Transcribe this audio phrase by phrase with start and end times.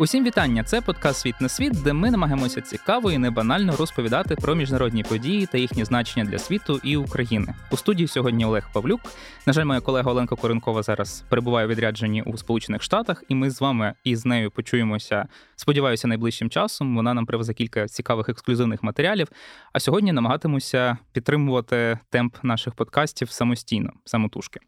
[0.00, 0.64] Усім вітання!
[0.64, 5.46] Це подкаст Світ на світ, де ми намагаємося цікаво і небанально розповідати про міжнародні події
[5.46, 7.54] та їхні значення для світу і України.
[7.70, 9.00] У студії сьогодні Олег Павлюк.
[9.46, 13.50] На жаль, моя колега Оленка Коренкова зараз перебуває у відрядженні у Сполучених Штатах, і ми
[13.50, 15.28] з вами і з нею почуємося.
[15.56, 19.28] Сподіваюся, найближчим часом вона нам привезе кілька цікавих ексклюзивних матеріалів.
[19.72, 24.60] А сьогодні намагатимуся підтримувати темп наших подкастів самостійно, самотужки.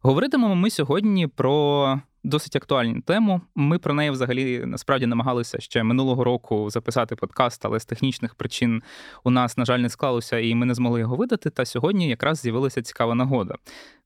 [0.00, 3.40] Говоритимемо ми сьогодні про досить актуальну тему.
[3.54, 8.82] Ми про неї взагалі насправді намагалися ще минулого року записати подкаст, але з технічних причин
[9.24, 11.50] у нас, на жаль, не склалося, і ми не змогли його видати.
[11.50, 13.54] Та сьогодні якраз з'явилася цікава нагода.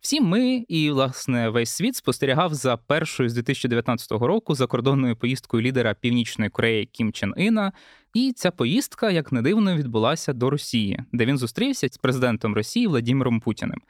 [0.01, 5.95] Всі ми і власне весь світ спостерігав за першою з 2019 року закордонною поїздкою лідера
[5.95, 7.73] Північної Кореї Кім Чен Іна.
[8.15, 12.87] І ця поїздка, як не дивно, відбулася до Росії, де він зустрівся з президентом Росії
[12.87, 13.81] Владимиром Путіним.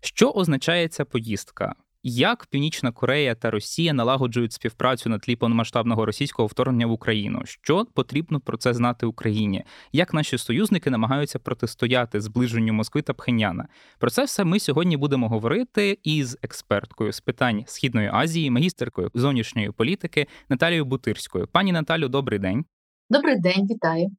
[0.00, 1.74] Що означає ця поїздка?
[2.08, 7.42] Як Північна Корея та Росія налагоджують співпрацю на тлі повномасштабного російського вторгнення в Україну?
[7.44, 9.64] Що потрібно про це знати Україні?
[9.92, 13.68] Як наші союзники намагаються протистояти зближенню Москви та Пхеняна?
[13.98, 19.70] Про це все ми сьогодні будемо говорити із експерткою з питань Східної Азії, магістеркою зовнішньої
[19.70, 21.46] політики Наталією Бутирською.
[21.52, 22.64] Пані Наталю, добрий день.
[23.10, 24.10] Добрий день, вітаю.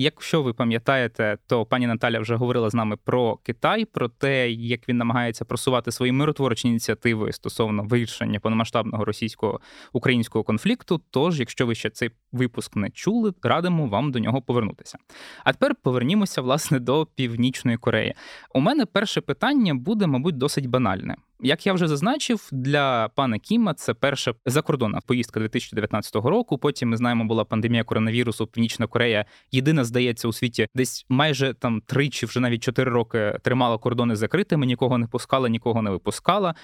[0.00, 4.88] Якщо ви пам'ятаєте, то пані Наталя вже говорила з нами про Китай, про те, як
[4.88, 11.00] він намагається просувати свої миротворчі ініціативи стосовно вирішення повномасштабного російсько-українського конфлікту.
[11.10, 14.98] Тож, якщо ви ще цей випуск не чули, радимо вам до нього повернутися.
[15.44, 18.14] А тепер повернімося власне до Північної Кореї.
[18.54, 21.16] У мене перше питання буде, мабуть, досить банальне.
[21.40, 26.58] Як я вже зазначив, для пана Кіма це перша закордонна поїздка 2019 року.
[26.58, 28.46] Потім ми знаємо, була пандемія коронавірусу.
[28.46, 33.38] Північна Корея єдина здається у світі, десь майже там три чи вже навіть чотири роки
[33.42, 36.54] тримала кордони закритими, нікого не пускала, нікого не випускала.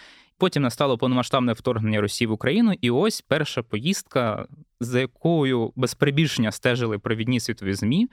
[0.44, 4.46] Потім настало повномасштабне вторгнення Росії в Україну, і ось перша поїздка,
[4.80, 8.08] за якою без перебільшення стежили провідні світові змі,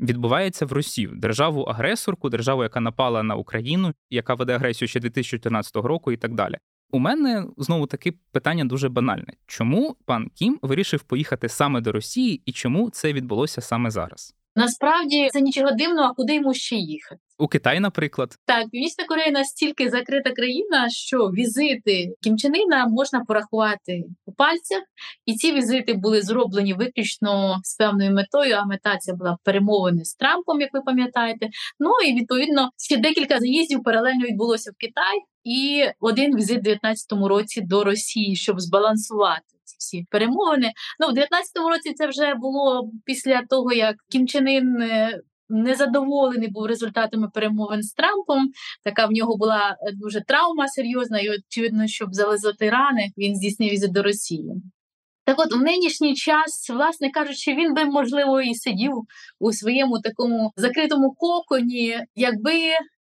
[0.00, 6.12] відбувається в Росію державу-агресорку, державу, яка напала на Україну, яка веде агресію ще 2014 року,
[6.12, 6.58] і так далі.
[6.90, 12.42] У мене знову таки питання дуже банальне: чому пан Кім вирішив поїхати саме до Росії,
[12.46, 14.34] і чому це відбулося саме зараз?
[14.56, 17.20] Насправді це нічого дивного, а куди йому ще їхати?
[17.38, 24.32] У Китай, наприклад, так Північна Корея настільки закрита країна, що візити Кімчанина можна порахувати у
[24.32, 24.82] пальцях,
[25.26, 28.54] і ці візити були зроблені виключно з певною метою.
[28.54, 31.48] А мета ця була перемовини з Трампом, як ви пам'ятаєте.
[31.78, 37.12] Ну і відповідно ще декілька заїздів паралельно відбулося в Китай, і один візит у 2019
[37.12, 39.53] році до Росії, щоб збалансувати
[39.84, 40.72] всі перемовини.
[41.00, 46.50] Ну, в 19-му році це вже було після того, як Кім Чен Ін е, незадоволений
[46.50, 48.48] був результатами перемовин з Трампом.
[48.84, 53.70] Така в нього була е, дуже травма серйозна, і очевидно, щоб зализати рани, він здійснив
[53.70, 54.54] візит до Росії.
[55.26, 58.92] Так от, в нинішній час, власне кажучи, він би можливо і сидів
[59.40, 62.52] у своєму такому закритому коконі, якби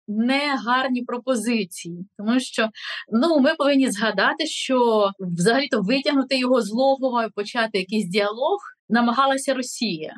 [0.08, 2.70] не гарні пропозиції, тому що
[3.12, 9.54] ну ми повинні згадати, що взагалі-то витягнути його з логова і почати якийсь діалог намагалася
[9.54, 10.14] Росія.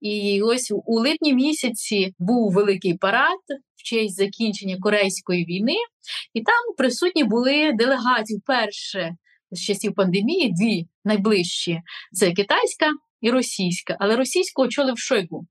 [0.00, 3.38] І ось у липні місяці був великий парад
[3.76, 5.76] в честь закінчення Корейської війни,
[6.34, 9.16] і там присутні були делегації вперше
[9.50, 11.80] з часів пандемії, дві найближчі
[12.12, 12.86] це китайська
[13.20, 15.46] і російська, але російську очолив Шойгу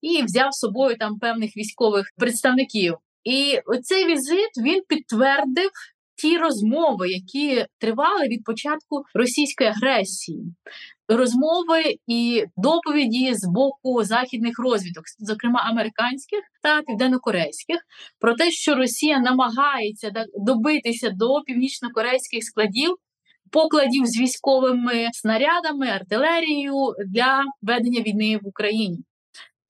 [0.00, 2.96] і взяв з собою там певних військових представників.
[3.24, 5.70] І оцей візит він підтвердив
[6.20, 10.54] ті розмови, які тривали від початку російської агресії.
[11.08, 17.80] Розмови і доповіді з боку західних розвідок, зокрема американських та південнокорейських,
[18.20, 20.10] про те, що Росія намагається
[20.46, 22.96] добитися до північно-корейських складів,
[23.50, 26.74] покладів з військовими снарядами, артилерією
[27.08, 28.98] для ведення війни в Україні.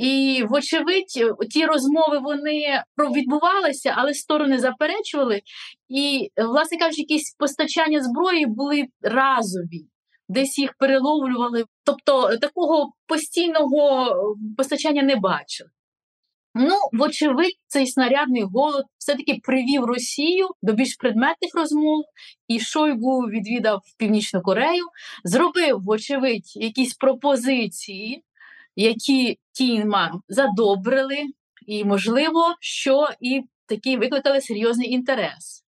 [0.00, 2.82] І, вочевидь, ті розмови вони
[3.16, 5.40] відбувалися, але сторони заперечували.
[5.88, 9.86] І, власне кажучи, якісь постачання зброї були разові,
[10.28, 11.64] десь їх переловлювали.
[11.84, 14.14] Тобто такого постійного
[14.56, 15.70] постачання не бачили.
[16.54, 22.04] Ну, вочевидь, цей снарядний голод все-таки привів Росію до більш предметних розмов,
[22.48, 24.84] і Шойгу відвідав Північну Корею,
[25.24, 28.24] зробив, вочевидь, якісь пропозиції
[28.76, 31.16] які тіньма задобрили,
[31.66, 35.64] і, можливо, що і такі викликали серйозний інтерес.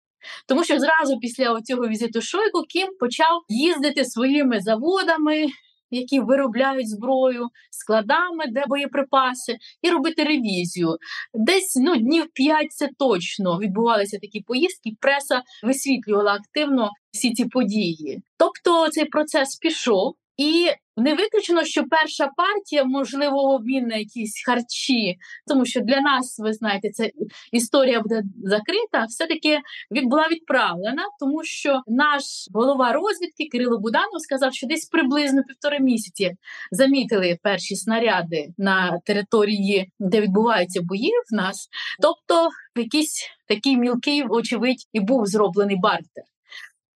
[0.48, 5.46] Тому що зразу після цього візиту Шойку Кім почав їздити своїми заводами,
[5.92, 10.98] які виробляють зброю, складами, де боєприпаси, і робити ревізію.
[11.34, 14.90] Десь ну, днів п'ять це точно відбувалися такі поїздки.
[15.00, 18.22] Преса висвітлювала активно всі ці події.
[18.38, 20.16] Тобто цей процес пішов.
[20.42, 25.18] І не виключено, що перша партія, можливо, обмін на якісь харчі,
[25.48, 27.10] тому що для нас, ви знаєте, ця
[27.52, 29.60] історія буде закрита, все-таки
[29.92, 32.24] була відправлена, тому що наш
[32.54, 36.32] голова розвідки Кирило Буданов сказав, що десь приблизно півтори місяці
[36.72, 41.68] замітили перші снаряди на території, де відбуваються бої в нас.
[42.02, 46.24] Тобто, якийсь такий мілкий, очевидь, і був зроблений бартер.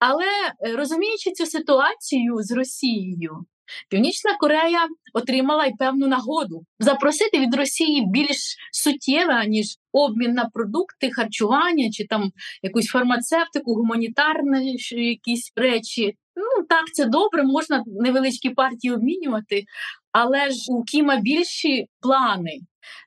[0.07, 0.25] Але
[0.65, 3.45] е, розуміючи цю ситуацію з Росією,
[3.89, 11.11] Північна Корея отримала й певну нагоду запросити від Росії більш суттєве, ніж обмін на продукти,
[11.11, 12.31] харчування чи там
[12.63, 16.13] якусь фармацевтику, гуманітарні якісь речі.
[16.35, 19.63] Ну так, це добре, можна невеличкі партії обмінювати,
[20.11, 22.59] але ж у Кіма більші плани,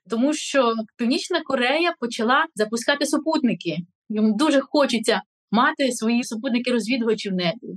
[0.09, 3.77] тому що Північна Корея почала запускати супутники.
[4.09, 7.67] Йому дуже хочеться мати свої супутники розвідувачі в небі.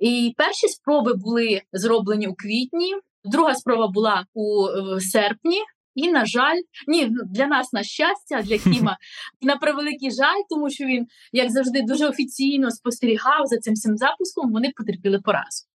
[0.00, 2.94] І перші спроби були зроблені у квітні,
[3.24, 5.58] друга спроба була у е, серпні.
[5.94, 6.56] І, на жаль,
[6.86, 8.96] ні, для нас на щастя, для Кіма
[9.42, 14.52] на превеликий жаль, тому що він, як завжди, дуже офіційно спостерігав за цим всім запуском.
[14.52, 15.68] Вони потерпіли поразку.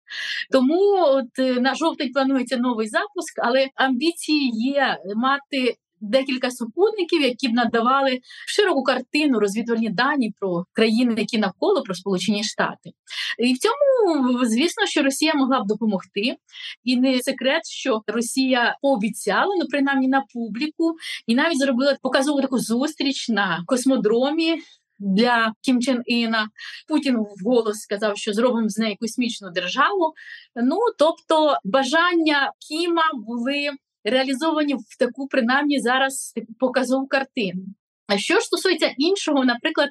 [0.52, 7.48] Тому от е, на жовтень планується новий запуск, але амбіції є мати декілька супутників, які
[7.48, 12.92] б надавали широку картину розвідувальні дані про країни, які навколо про Сполучені Штати.
[13.40, 16.36] І в цьому звісно, що Росія могла б допомогти,
[16.84, 20.96] і не секрет, що Росія пообіцяла, ну принаймні на публіку,
[21.28, 24.62] і навіть зробила показову таку зустріч на космодромі.
[25.04, 26.50] Для Кім Чен Іна
[26.88, 30.14] Путін вголос сказав, що зробимо з неї космічну державу.
[30.56, 33.70] Ну тобто, бажання Кіма були
[34.04, 37.66] реалізовані в таку принаймні зараз показову картину.
[38.08, 39.90] А що ж стосується іншого, наприклад,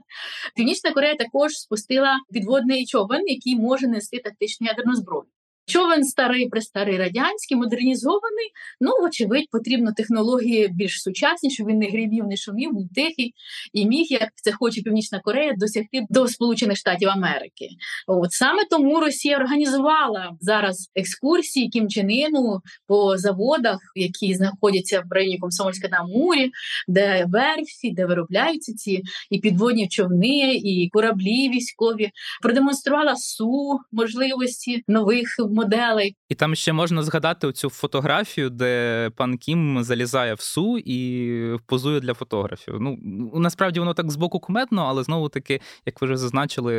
[0.56, 5.26] Північна Корея також спустила підводний човен, який може нести тактичну ядерну зброю.
[5.66, 8.50] Човен старий, престарий радянський, модернізований.
[8.80, 13.34] Ну, вочевидь, потрібно технології більш сучасні, щоб він не грібів, не шумів, був тихий
[13.72, 17.68] і міг, як це хоче Північна Корея, досягти до Сполучених Штатів Америки.
[18.06, 25.12] От саме тому Росія організувала зараз екскурсії Кім Чен Іну по заводах, які знаходяться в
[25.12, 26.50] районі Комсомольська на Амурі,
[26.88, 32.10] де верфі, де виробляються ці і підводні човни, і кораблі військові.
[32.42, 35.28] Продемонструвала су можливості нових
[35.60, 36.16] моделей.
[36.28, 42.00] І там ще можна згадати цю фотографію, де пан Кім залізає в су і позує
[42.00, 42.76] для фотографів.
[42.80, 42.98] Ну
[43.34, 46.72] насправді воно так збоку куметно, але знову таки, як ви вже зазначили,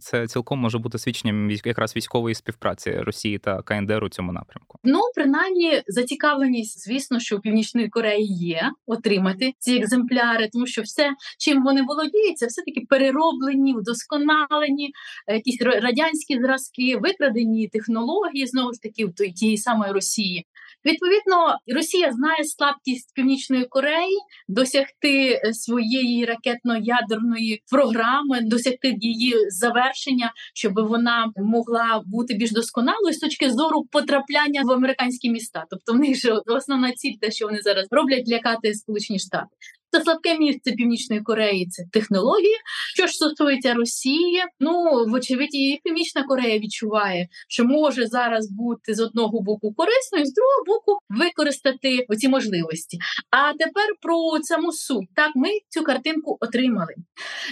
[0.00, 4.78] це цілком може бути свідченням якраз військової співпраці Росії та КНДР у цьому напрямку.
[4.84, 11.10] Ну принаймні зацікавленість, звісно, що у північної Кореї є отримати ці екземпляри, тому що все,
[11.38, 14.90] чим вони володіють, це все таки перероблені, вдосконалені,
[15.28, 20.46] якісь радянські зразки, викрадені технології технології знову ж таки в тієї самої Росії.
[20.84, 24.18] Відповідно, Росія знає слабкість Північної Кореї
[24.48, 33.18] досягти е, своєї ракетно-ядерної програми, досягти її завершення, щоб вона могла бути більш досконалою з
[33.18, 35.64] точки зору потрапляння в американські міста.
[35.70, 39.46] Тобто, в них же основна ціль, те, що вони зараз роблять, лякати Сполучені Штати.
[39.90, 42.56] Це слабке місце Північної Кореї це технології.
[42.94, 49.00] Що ж стосується Росії, ну вочевидь, і Північна Корея відчуває, що може зараз бути з
[49.00, 52.98] одного боку корисною, з другого боку використати оці можливості.
[53.30, 56.94] А тепер про саму суть так ми цю картинку отримали.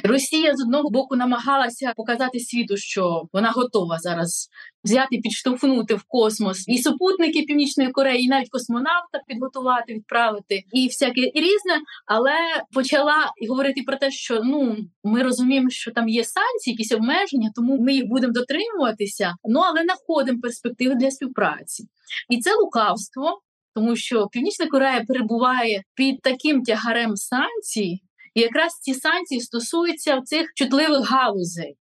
[0.04, 4.49] Росія з одного боку намагалася показати світу, що вона готова зараз
[4.85, 11.21] взяти, підштовхнути в космос і супутники Північної Кореї, і навіть космонавта підготувати, відправити і всяке
[11.21, 11.81] і різне.
[12.07, 12.37] Але
[12.73, 17.81] почала говорити про те, що ну ми розуміємо, що там є санкції, якісь обмеження, тому
[17.81, 19.35] ми їх будемо дотримуватися.
[19.45, 21.85] Ну але знаходимо перспективи для співпраці,
[22.29, 23.41] і це лукавство,
[23.75, 28.00] тому що Північна Корея перебуває під таким тягарем санкцій.
[28.35, 31.76] І якраз ці санкції стосуються цих чутливих галузей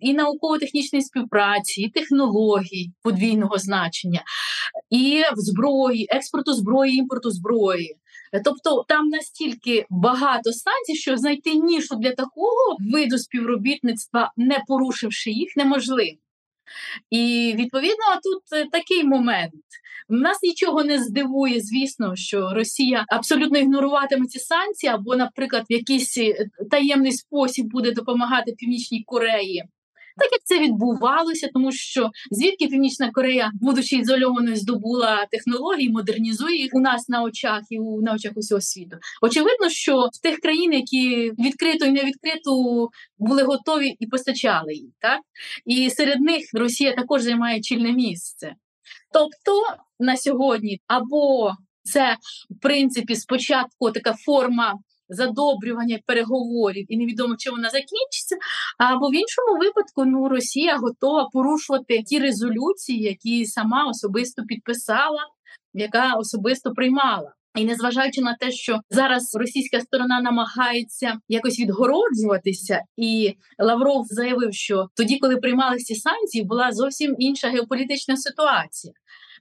[0.00, 4.22] і науково-технічної співпраці, і технологій подвійного значення,
[4.90, 7.96] і зброї, експорту зброї, імпорту зброї.
[8.44, 15.56] Тобто там настільки багато станцій, що знайти нішу для такого виду співробітництва, не порушивши їх,
[15.56, 16.16] неможливо.
[17.10, 19.52] І відповідно тут такий момент.
[20.08, 26.18] Нас нічого не здивує, звісно, що Росія абсолютно ігноруватиме ці санкції, або, наприклад, в якийсь
[26.18, 29.64] е, таємний спосіб буде допомагати Північній Кореї
[30.16, 36.70] так як це відбувалося, тому що звідки Північна Корея, будучи ізольованою, здобула технології, модернізує їх
[36.72, 38.96] у нас на очах і на очах усього світу.
[39.22, 42.88] Очевидно, що в тих країн, які відкрито і не відкрито
[43.18, 45.20] були готові і постачали їх, так
[45.64, 48.54] і серед них Росія також займає чільне місце.
[49.12, 49.62] Тобто
[49.98, 51.52] на сьогодні або
[51.82, 52.16] це
[52.50, 54.74] в принципі спочатку така форма
[55.10, 58.36] задобрювання переговорів, і невідомо чим вона закінчиться.
[58.78, 65.26] Або в іншому випадку ну Росія готова порушувати ті резолюції, які сама особисто підписала,
[65.74, 67.32] яка особисто приймала.
[67.54, 74.86] І незважаючи на те, що зараз російська сторона намагається якось відгороджуватися, і Лавров заявив, що
[74.94, 78.92] тоді, коли приймалися санкції, була зовсім інша геополітична ситуація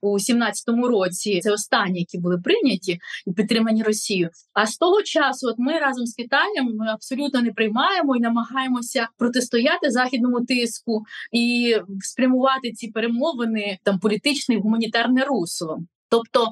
[0.02, 1.40] у 17-му році.
[1.40, 4.30] Це останні, які були прийняті і підтримані Росією.
[4.54, 9.08] А з того часу, от ми разом з Китаєм ми абсолютно не приймаємо і намагаємося
[9.18, 15.80] протистояти західному тиску і спрямувати ці перемовини там політичне і гуманітарне русло.
[16.10, 16.48] Тобто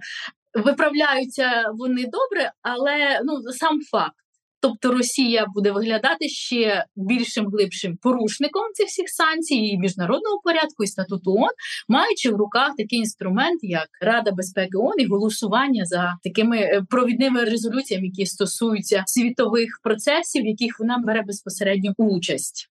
[0.54, 4.16] виправляються вони добре, але ну сам факт.
[4.60, 10.88] Тобто Росія буде виглядати ще більшим глибшим порушником цих всіх санкцій і міжнародного порядку і
[10.88, 11.50] статуту ООН,
[11.88, 17.44] маючи в руках такий інструмент, як Рада безпеки ООН і голосування за такими е, провідними
[17.44, 22.70] резолюціями, які стосуються світових процесів, в яких вона бере безпосередню участь.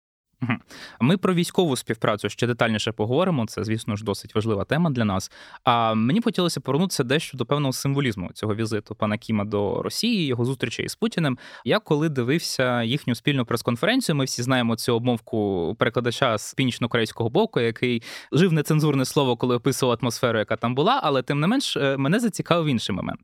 [1.01, 3.47] Ми про військову співпрацю ще детальніше поговоримо.
[3.47, 5.31] Це, звісно ж, досить важлива тема для нас.
[5.65, 10.45] А мені хотілося повернутися дещо до певного символізму цього візиту пана Кіма до Росії, його
[10.45, 11.39] зустрічі з Путіним.
[11.65, 17.61] Я коли дивився їхню спільну прес-конференцію, ми всі знаємо цю обмовку перекладача з північно-корейського боку,
[17.61, 18.03] який
[18.33, 21.01] жив нецензурне слово, коли описував атмосферу, яка там була.
[21.03, 23.21] Але тим не менш е, мене зацікавив інший момент.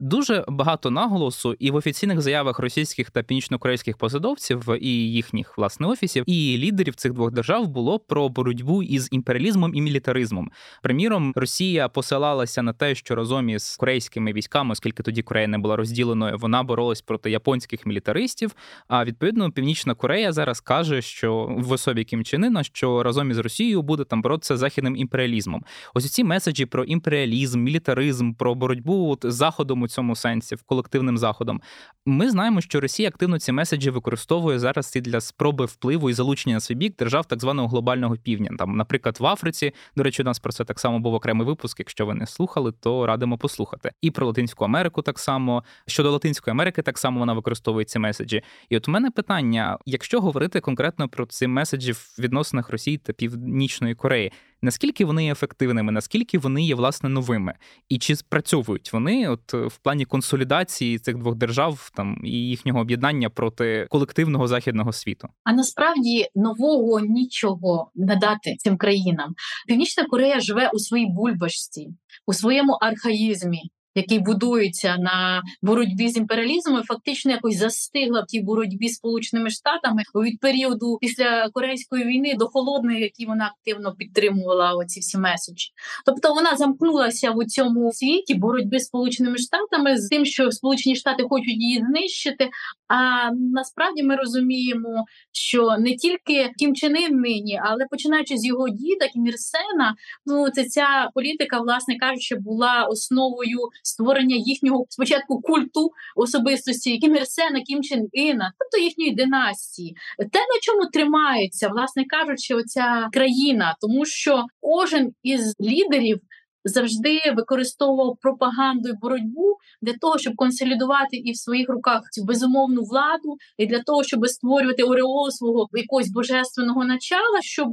[0.00, 6.24] Дуже багато наголосу і в офіційних заявах російських та північно-корейських посадовців і їхніх власне офісів.
[6.26, 10.50] і лідерів цих двох держав було про боротьбу із імперіалізмом і мілітаризмом.
[10.82, 15.76] Приміром, Росія посилалася на те, що разом із корейськими військами, оскільки тоді Корея не була
[15.76, 18.54] розділеною, вона боролась проти японських мілітаристів.
[18.88, 23.82] А відповідно, Північна Корея зараз каже, що в особі Кім Ына, що разом із Росією
[23.82, 25.64] буде там боротися з західним імперіалізмом.
[25.94, 31.60] Ось ці меседжі про імперіалізм, мілітаризм, про боротьбу от, заходом у цьому сенсі, колективним заходом.
[32.06, 36.45] Ми знаємо, що Росія активно ці меседжі використовує зараз і для спроби впливу і залучення
[36.46, 38.50] залучення на свій бік держав так званого глобального півдня.
[38.58, 41.78] Там, наприклад, в Африці, до речі, у нас про це так само був окремий випуск.
[41.78, 43.92] Якщо ви не слухали, то радимо послухати.
[44.02, 48.42] І про Латинську Америку так само щодо Латинської Америки, так само вона використовує ці меседжі.
[48.68, 53.12] І от у мене питання: якщо говорити конкретно про ці меседжі в відносинах Росії та
[53.12, 54.32] Північної Кореї,
[54.62, 57.54] наскільки вони є ефективними, наскільки вони є власне новими,
[57.88, 63.30] і чи спрацьовують вони от в плані консолідації цих двох держав там і їхнього об'єднання
[63.30, 65.28] проти колективного західного світу?
[65.44, 69.34] А насправді нового нічого не дати цим країнам.
[69.66, 71.88] Північна Корея живе у своїй бульбашці,
[72.26, 78.88] у своєму архаїзмі який будується на боротьбі з імперіалізмом, фактично якось застигла в тій боротьбі
[78.88, 85.00] з сполученими штатами від періоду після корейської війни до холодної, які вона активно підтримувала оці
[85.00, 85.70] всі меседжі.
[86.06, 91.22] Тобто вона замкнулася в цьому світі боротьби з сполученими штатами з тим, що Сполучені Штати
[91.28, 92.48] хочуть її знищити.
[92.88, 98.68] А насправді ми розуміємо, що не тільки Кім Чен Ын нині, але починаючи з його
[98.68, 99.94] діда Кім Ір Сена,
[100.26, 107.60] ну це ця політика, власне кажучи, була основою створення їхнього спочатку культу особистості Кім Ірсена,
[107.60, 114.04] Кім Чен Іна, тобто їхньої династії, те на чому тримається, власне кажучи, оця країна, тому
[114.04, 116.18] що кожен із лідерів
[116.66, 122.82] завжди використовував пропаганду і боротьбу для того, щоб консолідувати і в своїх руках цю безумовну
[122.82, 127.68] владу, і для того, щоб створювати ореол свого якогось божественного начала, щоб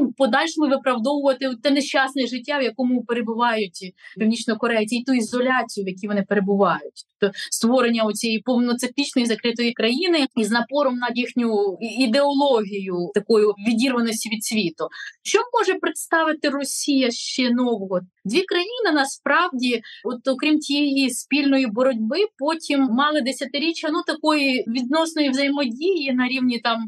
[0.00, 6.08] ну подальшому виправдовувати те нещасне життя, в якому перебувають північнокорейці, і ту ізоляцію, в якій
[6.08, 14.28] вони перебувають, тобто створення цієї повноциклічної закритої країни із напором на їхню ідеологію такою відірваності
[14.28, 14.88] від світу,
[15.22, 18.00] що може представити Росія ще нового?
[18.24, 26.12] Дві країни насправді, от окрім тієї спільної боротьби, потім мали десятиріччя ну такої відносної взаємодії
[26.12, 26.78] на рівні там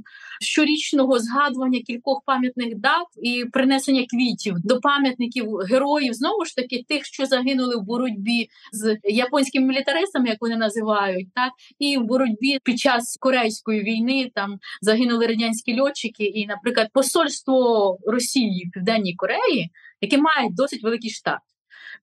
[0.41, 7.05] щорічного згадування кількох пам'ятних дат і принесення квітів до пам'ятників героїв знову ж таки тих,
[7.05, 12.79] що загинули в боротьбі з японськими мілітаристами, як вони називають, так і в боротьбі під
[12.79, 19.71] час корейської війни там загинули радянські льотчики, і, наприклад, посольство Росії в Південній Кореї
[20.05, 21.39] які мають досить великий штат.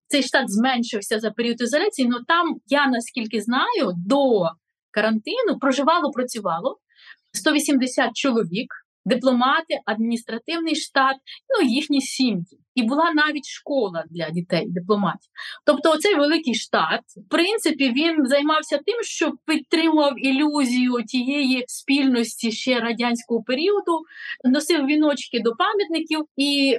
[0.07, 4.49] Цей штат зменшився за період ізоляції, але там, я наскільки знаю, до
[4.91, 6.77] карантину проживало, працювало
[7.33, 8.73] 180 чоловік.
[9.05, 11.15] Дипломати, адміністративний штат,
[11.49, 12.59] ну їхні сім'ї.
[12.75, 15.29] І була навіть школа для дітей, дипломатів.
[15.65, 22.79] Тобто, оцей великий штат, в принципі, він займався тим, що підтримував ілюзію тієї спільності ще
[22.79, 23.99] радянського періоду,
[24.43, 26.77] носив віночки до пам'ятників і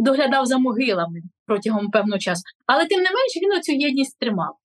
[0.00, 2.42] доглядав за могилами протягом певного часу.
[2.66, 4.56] Але тим не менш він оцю єдність тримав.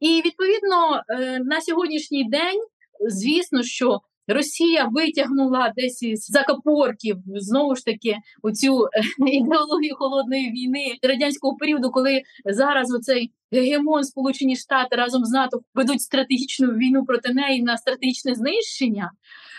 [0.00, 2.60] І відповідно е, на сьогоднішній день,
[3.08, 10.96] звісно, що Росія витягнула десь із закапорків знову ж таки оцю е, ідеологію холодної війни
[11.02, 17.32] радянського періоду, коли зараз оцей гегемон Сполучені Штати разом з НАТО ведуть стратегічну війну проти
[17.32, 19.10] неї на стратегічне знищення.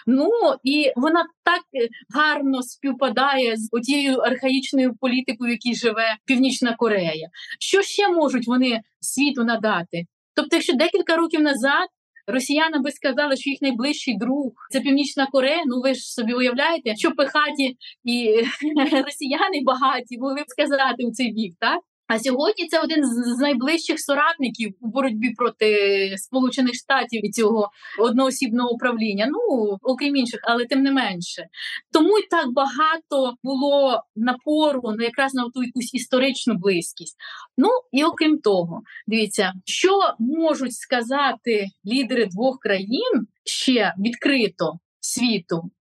[0.07, 0.29] Ну
[0.63, 7.29] і вона так е, гарно співпадає з тією архаїчною політикою, в якій живе Північна Корея.
[7.59, 10.05] Що ще можуть вони світу надати?
[10.35, 11.87] Тобто, якщо декілька років назад
[12.31, 15.63] Росіяни би сказали, що їх найближчий друг це Північна Корея.
[15.65, 18.35] Ну ви ж собі уявляєте, що пихаті і
[19.05, 21.79] росіяни багаті могли б сказати у цей бік, так?
[22.13, 28.69] А сьогодні це один з найближчих соратників у боротьбі проти Сполучених Штатів і цього одноосібного
[28.69, 29.27] управління.
[29.29, 31.45] Ну окрім інших, але тим не менше.
[31.93, 37.15] Тому й так багато було напору на якраз на ту якусь історичну близькість.
[37.57, 45.71] Ну і окрім того, дивіться, що можуть сказати лідери двох країн ще відкрито світу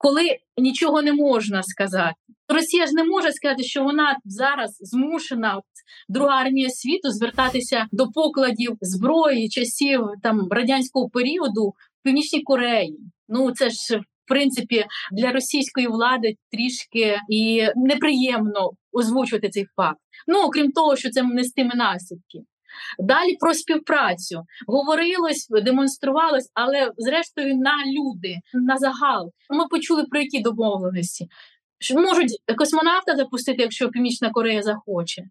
[0.00, 2.14] коли нічого не можна сказати.
[2.48, 5.60] Росія ж не може сказати, що вона зараз змушена
[6.08, 12.98] друга армія світу звертатися до покладів зброї часів там радянського періоду в північній Кореї.
[13.28, 19.98] Ну це ж в принципі для російської влади трішки і неприємно озвучувати цей факт.
[20.26, 22.38] Ну окрім того, що це нестиме наслідки.
[22.98, 29.32] Далі про співпрацю говорилось, демонструвалось, але зрештою на люди, на загал.
[29.50, 31.28] Ми почули про які домовленості.
[31.94, 35.22] Можуть космонавта запустити, якщо Північна Корея захоче.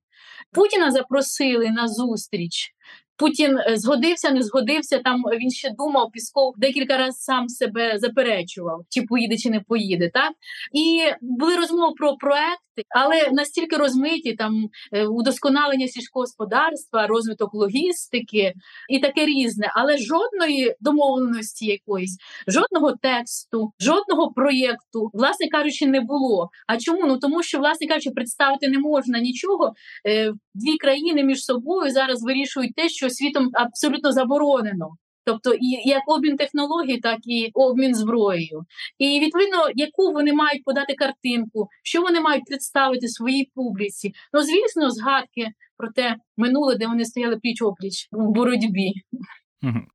[0.52, 2.74] Путіна запросили на зустріч.
[3.20, 5.00] Путін е, згодився, не згодився.
[5.00, 10.10] Там він ще думав, Пісков декілька разів сам себе заперечував, чи поїде, чи не поїде.
[10.14, 10.34] Так
[10.74, 18.54] і були розмови про проекти, але настільки розмиті там е, удосконалення сільського господарства, розвиток логістики
[18.90, 22.18] і таке різне, але жодної домовленості якоїсь,
[22.48, 26.50] жодного тексту, жодного проєкту, власне кажучи, не було.
[26.68, 27.06] А чому?
[27.06, 29.74] Ну тому що, власне кажучи, представити не можна нічого.
[30.08, 34.90] Е, дві країни між собою зараз вирішують те, що світом абсолютно заборонено.
[35.26, 38.66] Тобто і як обмін технологій, так і обмін зброєю,
[39.00, 44.12] і відповідно, яку вони мають подати картинку, що вони мають представити своїй публіці.
[44.34, 48.94] Ну звісно, згадки про те минуле, де вони стояли пліч опліч у боротьбі.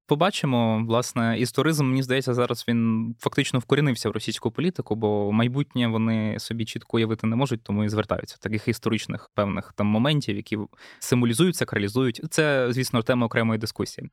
[0.07, 6.38] Побачимо, власне, історизм, мені здається, зараз він фактично вкорінився в російську політику, бо майбутнє вони
[6.38, 10.59] собі чітко уявити не можуть, тому і звертаються таких історичних певних там моментів, які
[10.98, 12.20] символізуються, кралізують.
[12.31, 14.11] Це, звісно, тема окремої дискусії.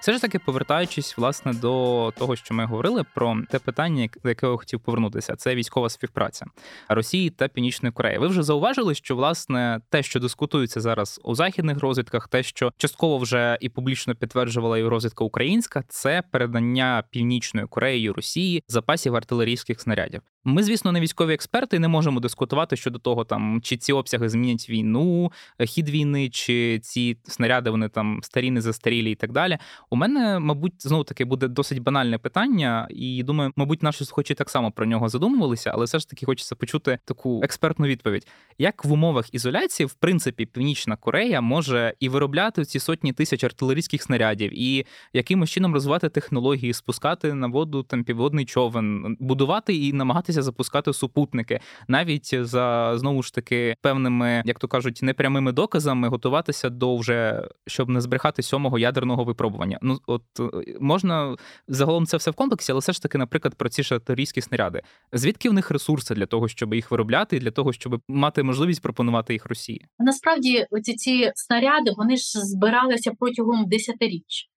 [0.00, 4.58] Все ж таки, повертаючись власне до того, що ми говорили про те питання, до якого
[4.58, 6.46] хотів повернутися, це військова співпраця
[6.88, 8.18] Росії та Північної Кореї.
[8.18, 13.18] Ви вже зауважили, що власне те, що дискутується зараз у західних розвідках, те, що частково
[13.18, 20.20] вже і публічно підтверджувала і розвідка українська, це передання Північної Кореї Росії запасів артилерійських снарядів.
[20.44, 24.28] Ми, звісно, не військові експерти, і не можемо дискутувати щодо того, там чи ці обсяги
[24.28, 25.32] змінять війну,
[25.66, 29.58] хід війни, чи ці снаряди вони там старі, не застарілі і так далі.
[29.92, 34.50] У мене, мабуть, знову таки буде досить банальне питання, і думаю, мабуть, наші слухачі так
[34.50, 38.26] само про нього задумувалися, але все ж таки хочеться почути таку експертну відповідь.
[38.58, 44.02] Як в умовах ізоляції, в принципі, Північна Корея може і виробляти ці сотні тисяч артилерійських
[44.02, 50.42] снарядів, і якимось чином розвивати технології, спускати на воду там півводний човен, будувати і намагатися
[50.42, 56.96] запускати супутники, навіть за знову ж таки певними, як то кажуть, непрямими доказами готуватися до
[56.96, 59.78] вже щоб не збрехати сьомого ядерного випробування.
[59.82, 61.36] Ну от е, можна
[61.68, 64.82] загалом це все в комплексі, але все ж таки, наприклад, про ці шатарійські снаряди.
[65.12, 68.82] Звідки в них ресурси для того, щоб їх виробляти, і для того, щоб мати можливість
[68.82, 69.86] пропонувати їх Росії?
[69.98, 74.50] Насправді, оці ці снаряди вони ж збиралися протягом десятиріч.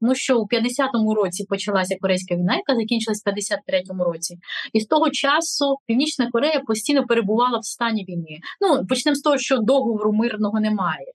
[0.00, 4.38] Тому що у 50-му році почалася корейська війна, яка закінчилась в 53-му році,
[4.72, 8.38] і з того часу Північна Корея постійно перебувала в стані війни.
[8.60, 11.12] Ну почнемо з того, що договору мирного немає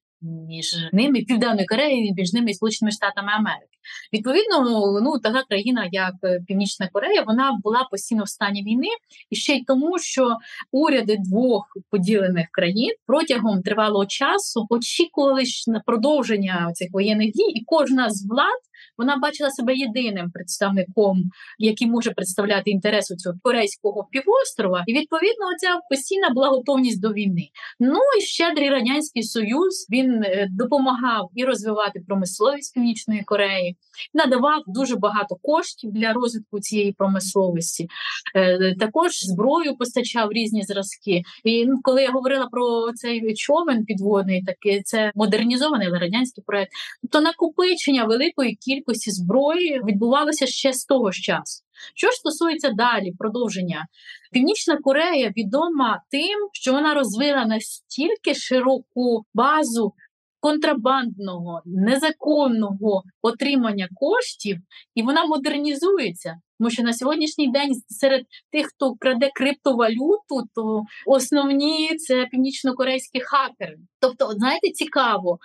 [0.47, 3.75] між ними Південною Кореєю, між ними і Сполученими Штатами Америки.
[4.13, 4.61] Відповідно,
[5.01, 8.87] ну така країна, як е, Північна Корея, вона була постійно в стані війни,
[9.29, 10.37] і ще й тому, що
[10.71, 18.09] уряди двох поділених країн протягом тривалого часу очікували на продовження цих воєнних дій, і кожна
[18.09, 18.59] з влад
[18.97, 21.23] вона бачила себе єдиним представником,
[21.59, 27.47] який може представляти інтереси цього корейського півострова, і відповідно ця постійна була готовність до війни.
[27.79, 33.75] Ну і щедрий радянський союз він е, допомагав і розвивати промисловість північної Кореї,
[34.13, 37.87] надавав дуже багато коштів для розвитку цієї промисловості.
[38.35, 41.21] Е, також зброю постачав різні зразки.
[41.43, 46.71] І ну, коли я говорила про цей човен підводний, такий це модернізований радянський проект,
[47.11, 51.63] то накопичення великої кількості зброї відбувалося ще з того ж часу.
[51.95, 53.85] Що ж стосується далі продовження,
[54.31, 59.93] Північна Корея відома тим, що вона розвила настільки широку базу
[60.39, 64.57] контрабандного незаконного отримання коштів,
[64.95, 66.35] і вона модернізується.
[66.59, 73.77] Тому що на сьогоднішній день серед тих, хто краде криптовалюту, то основні це північно-корейські хакери.
[74.05, 75.39] Тобто, от знаєте, цікаво,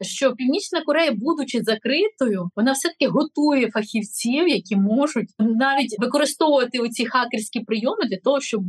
[0.00, 7.06] що Північна Корея, будучи закритою, вона все таки готує фахівців, які можуть навіть використовувати оці
[7.06, 8.62] хакерські прийоми для того, щоб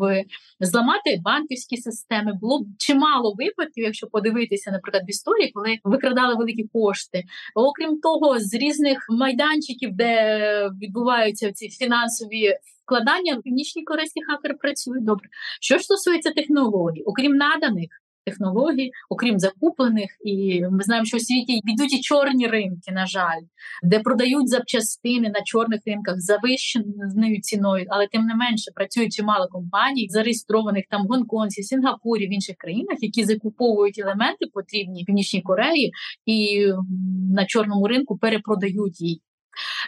[0.60, 2.34] зламати банківські системи.
[2.42, 7.24] Було б чимало випадків, якщо подивитися, наприклад, в історії, коли викрадали великі кошти.
[7.56, 12.54] Окрім того, з різних майданчиків, де відбуваються ці фінансові
[12.86, 15.30] вкладання, північні корейські хакери працюють добре.
[15.62, 17.90] Що ж стосується технологій, окрім наданих.
[18.28, 23.42] Технологій, окрім закуплених, і ми знаємо, що у світі йдуть і чорні ринки, на жаль,
[23.84, 30.08] де продають запчастини на чорних ринках завищеною ціною, але тим не менше працюють чимало компаній,
[30.10, 35.92] зареєстрованих там в Гонконзі, Сінгапурі в інших країнах, які закуповують елементи потрібні північній Кореї
[36.26, 36.68] і
[37.32, 39.22] на чорному ринку перепродають її.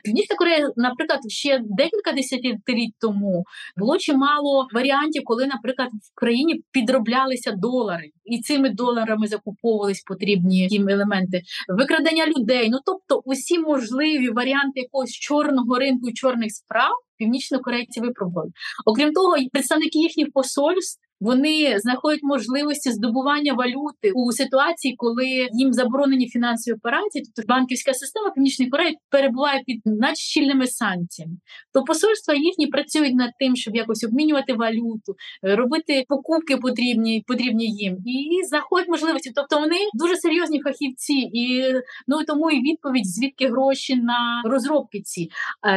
[0.03, 3.45] Північна Корея, наприклад, ще декілька десятиліть тому
[3.77, 10.89] було чимало варіантів, коли, наприклад, в країні підроблялися долари, і цими доларами закуповувались потрібні їм
[10.89, 12.69] елементи викрадення людей.
[12.69, 18.51] Ну тобто, усі можливі варіанти якогось чорного ринку чорних справ північно-корейці випробували.
[18.85, 26.27] Окрім того, представники їхніх посольств вони знаходять можливості здобування валюти у ситуації, коли їм заборонені
[26.27, 31.33] фінансові операції, тобто банківська система Північної Кореї перебуває під надщільними санкціями.
[31.73, 37.97] То посольства їхні працюють над тим, щоб якось обмінювати валюту, робити покупки потрібні потрібні їм,
[38.05, 39.31] і знаходять можливості.
[39.35, 41.73] Тобто вони дуже серйозні фахівці, і
[42.07, 45.29] ну тому і відповідь звідки гроші на розробки ці.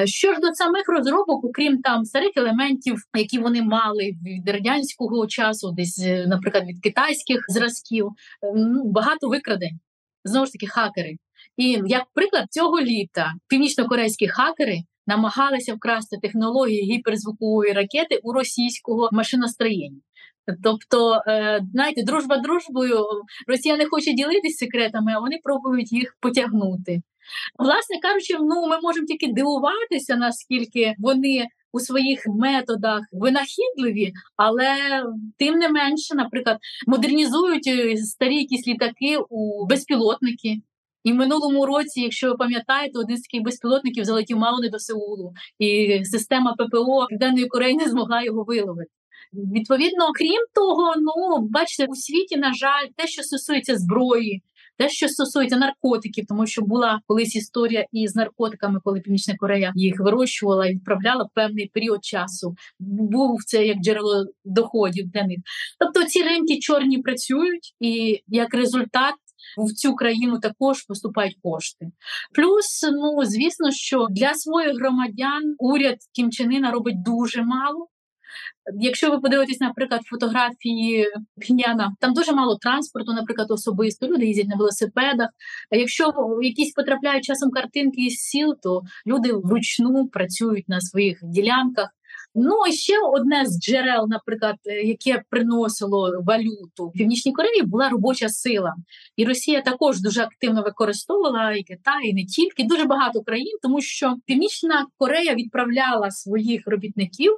[0.04, 5.72] Що ж до самих розробок, окрім там старих елементів, які вони мали від радянського часу,
[5.72, 9.80] десь, е, наприклад, від китайських зразків, е, ну багато викрадень.
[10.24, 11.16] Знову ж таки, хакери.
[11.56, 20.00] І як приклад цього літа північно-корейські хакери намагалися вкрасти технології гіперзвукової ракети у російського машиностроєння.
[20.64, 23.04] Тобто, е, знаєте, дружба дружбою
[23.46, 27.02] Росія не хоче ділитися секретами, а вони пробують їх потягнути.
[27.58, 34.76] Власне кажучи, ну ми можемо тільки дивуватися, наскільки вони у своїх методах винахідливі, але
[35.38, 40.56] тим не менше, наприклад, модернізують е, старі якісь літаки у безпілотники.
[41.04, 44.78] І в минулому році, якщо ви пам'ятаєте, один з таких безпілотників залетів мало не до
[44.78, 48.90] Сеулу, і система ППО Південної Кореї не змогла його виловити.
[49.32, 54.42] Відповідно, крім того, ну бачите, у світі, на жаль, те, що стосується зброї,
[54.82, 60.00] те, що стосується наркотиків, тому що була колись історія із наркотиками, коли Північна Корея їх
[60.00, 62.54] вирощувала і відправляла певний період часу.
[62.80, 65.38] Був це як джерело доходів для них.
[65.78, 69.14] Тобто ці ринки чорні працюють, і як результат.
[69.58, 71.86] В цю країну також поступають кошти.
[72.34, 77.88] Плюс, ну звісно, що для своїх громадян уряд Кімчанина робить дуже мало.
[78.80, 81.08] Якщо ви подивитесь, наприклад, фотографії
[81.40, 85.28] Пхняна, там дуже мало транспорту, наприклад, особисто люди їздять на велосипедах.
[85.70, 91.88] А якщо якісь потрапляють часом картинки із сіл, то люди вручну працюють на своїх ділянках.
[92.34, 98.28] Ну і ще одне з джерел, наприклад, яке приносило валюту в північній Кореї, була робоча
[98.28, 98.74] сила,
[99.16, 103.80] і Росія також дуже активно використовувала і Китай, і не тільки дуже багато країн, тому
[103.80, 107.32] що Північна Корея відправляла своїх робітників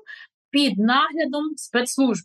[0.54, 2.24] під наглядом спецслужб.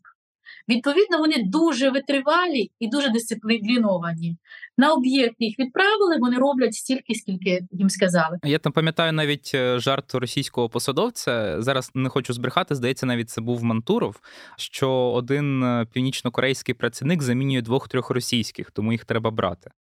[0.69, 4.37] Відповідно, вони дуже витривалі і дуже дисципліновані.
[4.77, 8.37] На об'єкт їх відправили, вони роблять стільки, скільки їм сказали.
[8.43, 11.61] Я там пам'ятаю навіть е, жарт російського посадовця.
[11.61, 12.75] Зараз не хочу збрехати.
[12.75, 14.19] Здається, навіть це був Мантуров.
[14.57, 19.71] Що один е, північно-корейський працівник замінює двох-трьох російських, тому їх треба брати.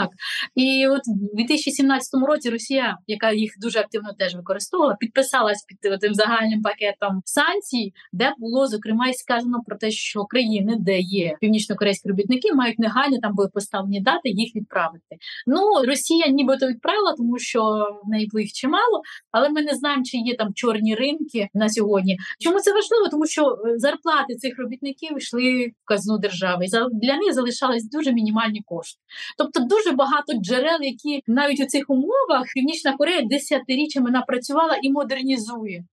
[0.00, 0.10] Так
[0.54, 1.00] і от
[1.32, 7.22] у 2017 році Росія, яка їх дуже активно теж використовувала, підписалась під тим загальним пакетом
[7.24, 12.78] санкцій, де було зокрема і сказано про те, що країни, де є північно-корейські робітники, мають
[12.78, 15.16] негайно там були поставлені дати їх відправити.
[15.46, 17.60] Ну Росія нібито відправила, тому що
[18.04, 22.18] в неї вплив чимало, але ми не знаємо, чи є там чорні ринки на сьогодні.
[22.40, 23.08] Чому це важливо?
[23.10, 28.12] Тому що е, зарплати цих робітників йшли в казну держави, і для них залишались дуже
[28.12, 29.00] мінімальні кошти.
[29.38, 35.84] Тобто, дуже багато джерел, які навіть у цих умовах Північна Корея десятиріччями напрацювала і модернізує.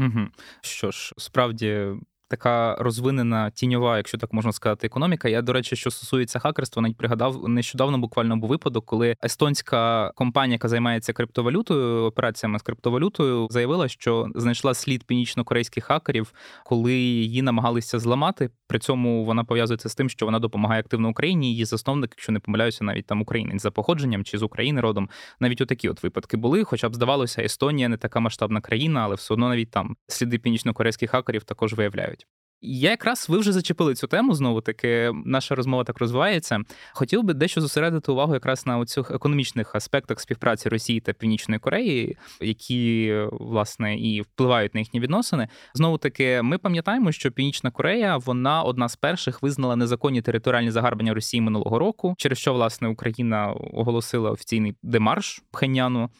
[0.00, 0.28] Угу.
[0.60, 1.86] Що ж, справді
[2.30, 5.28] така розвинена тіньова, якщо так можна сказати, економіка.
[5.28, 10.54] Я, до речі, що стосується хакерства, навіть пригадав нещодавно буквально був випадок, коли естонська компанія,
[10.54, 16.32] яка займається криптовалютою, операціями з криптовалютою, заявила, що знайшла слід північно-корейських хакерів,
[16.64, 18.50] коли її намагалися зламати.
[18.66, 21.50] При цьому вона пов'язується з тим, що вона допомагає активно Україні.
[21.50, 25.08] Її засновник, якщо не помиляюся, навіть там українець за походженням чи з України родом.
[25.40, 26.64] Навіть отакі от випадки були.
[26.64, 31.10] Хоча б здавалося, Естонія не така масштабна країна, але все одно навіть там сліди північно-корейських
[31.10, 32.19] хакерів також виявляють.
[32.62, 35.12] Я якраз ви вже зачепили цю тему знову таки.
[35.24, 36.58] Наша розмова так розвивається.
[36.92, 42.16] Хотів би дещо зосередити увагу якраз на цих економічних аспектах співпраці Росії та Північної Кореї,
[42.40, 45.48] які власне і впливають на їхні відносини.
[45.74, 51.14] Знову таки, ми пам'ятаємо, що Північна Корея вона одна з перших визнала незаконні територіальні загарбання
[51.14, 56.10] Росії минулого року, через що власне Україна оголосила офіційний демарш Пхеняну.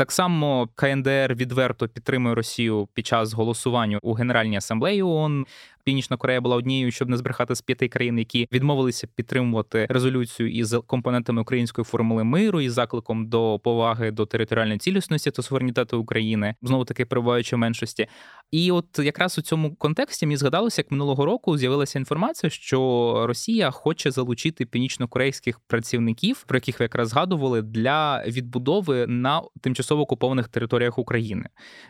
[0.00, 5.46] Так само КНДР відверто підтримує Росію під час голосування у Генеральній асамблеї ООН.
[5.90, 10.76] Північна Корея була однією, щоб не збрехати з п'яти країн, які відмовилися підтримувати резолюцію із
[10.86, 16.84] компонентами української формули миру і закликом до поваги до територіальної цілісності та суверенітету України, знову
[16.84, 18.06] таки перебуваючи меншості.
[18.50, 23.70] І от якраз у цьому контексті мені згадалося, як минулого року з'явилася інформація, що Росія
[23.70, 30.98] хоче залучити північно-корейських працівників, про яких ви якраз згадували, для відбудови на тимчасово окупованих територіях
[30.98, 31.48] України.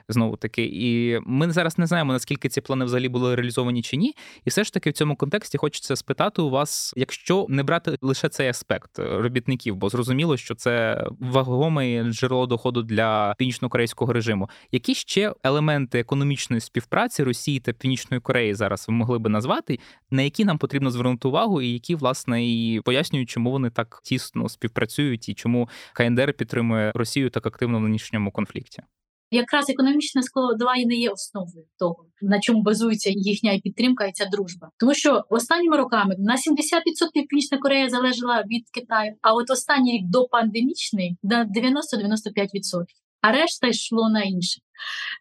[0.09, 4.15] Знову таки, і ми зараз не знаємо наскільки ці плани взагалі були реалізовані чи ні.
[4.45, 8.29] І все ж таки в цьому контексті хочеться спитати у вас, якщо не брати лише
[8.29, 14.51] цей аспект робітників, бо зрозуміло, що це вагоме джерело доходу для північно-корейського режиму.
[14.73, 16.03] Які ще елементи
[16.51, 19.79] економічної співпраці Росії та Північної Кореї зараз ви могли би назвати,
[20.11, 24.49] на які нам потрібно звернути увагу, і які власне і пояснюють, чому вони так тісно
[24.49, 28.83] співпрацюють і чому КНДР підтримує Росію так активно в нинішньому конфлікті?
[29.33, 34.25] Якраз економічна складова і не є основою того, на чому базується їхня підтримка і ця
[34.25, 36.39] дружба, тому що останніми роками на 70%
[37.29, 39.15] Північна Корея залежала від Китаю.
[39.23, 42.85] А от останній рік до пандемічний на 90-95%
[43.21, 44.61] а решта йшло на інше.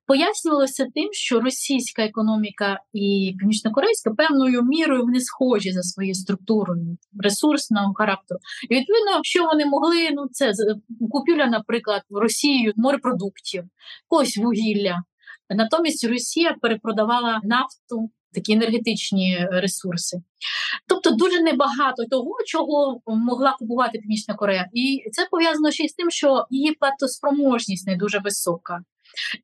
[0.08, 7.94] Пояснювалося тим, що російська економіка і північнокорейська певною мірою вони схожі за своєю структурою ресурсного
[7.94, 8.40] характеру.
[8.70, 10.52] І відповідно, що вони могли, ну це
[11.12, 13.64] купівля, наприклад, в Росією морепродуктів,
[14.08, 15.04] когось вугілля.
[15.50, 20.18] Натомість Росія перепродавала нафту такі енергетичні ресурси.
[20.88, 25.94] Тобто дуже небагато того, чого могла купувати Північна Корея, і це пов'язано ще й з
[25.94, 28.80] тим, що її платоспроможність не дуже висока.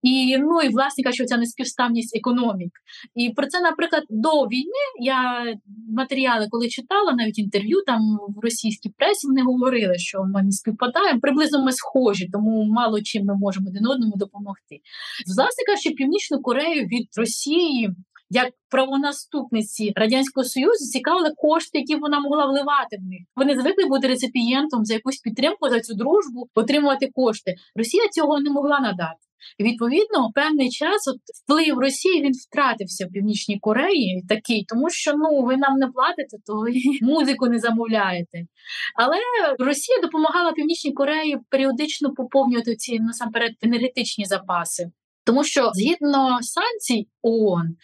[0.01, 2.71] І ну і власне що ця неспівставність економік.
[3.15, 5.45] І про це, наприклад, до війни я
[5.89, 8.01] матеріали, коли читала, навіть інтерв'ю там
[8.35, 11.19] в російській пресі, вони говорили, що ми не співпадаємо.
[11.19, 14.79] Приблизно ми схожі, тому мало чим ми можемо один одному допомогти.
[15.35, 17.89] Власне кажучи, північну Корею від Росії
[18.29, 23.21] як правонаступниці радянського союзу цікавили кошти, які вона могла вливати в них.
[23.35, 27.55] Вони звикли бути реципієнтом за якусь підтримку за цю дружбу, отримувати кошти.
[27.75, 29.25] Росія цього не могла надати.
[29.57, 35.13] І Відповідно, певний час от вплив Росії він втратився в північній Кореї такий, тому що
[35.13, 38.45] ну ви нам не платите, то ви музику не замовляєте.
[38.95, 39.15] Але
[39.59, 44.91] Росія допомагала Північній Кореї періодично поповнювати ці насамперед енергетичні запаси,
[45.25, 47.75] тому що згідно санкцій ООН,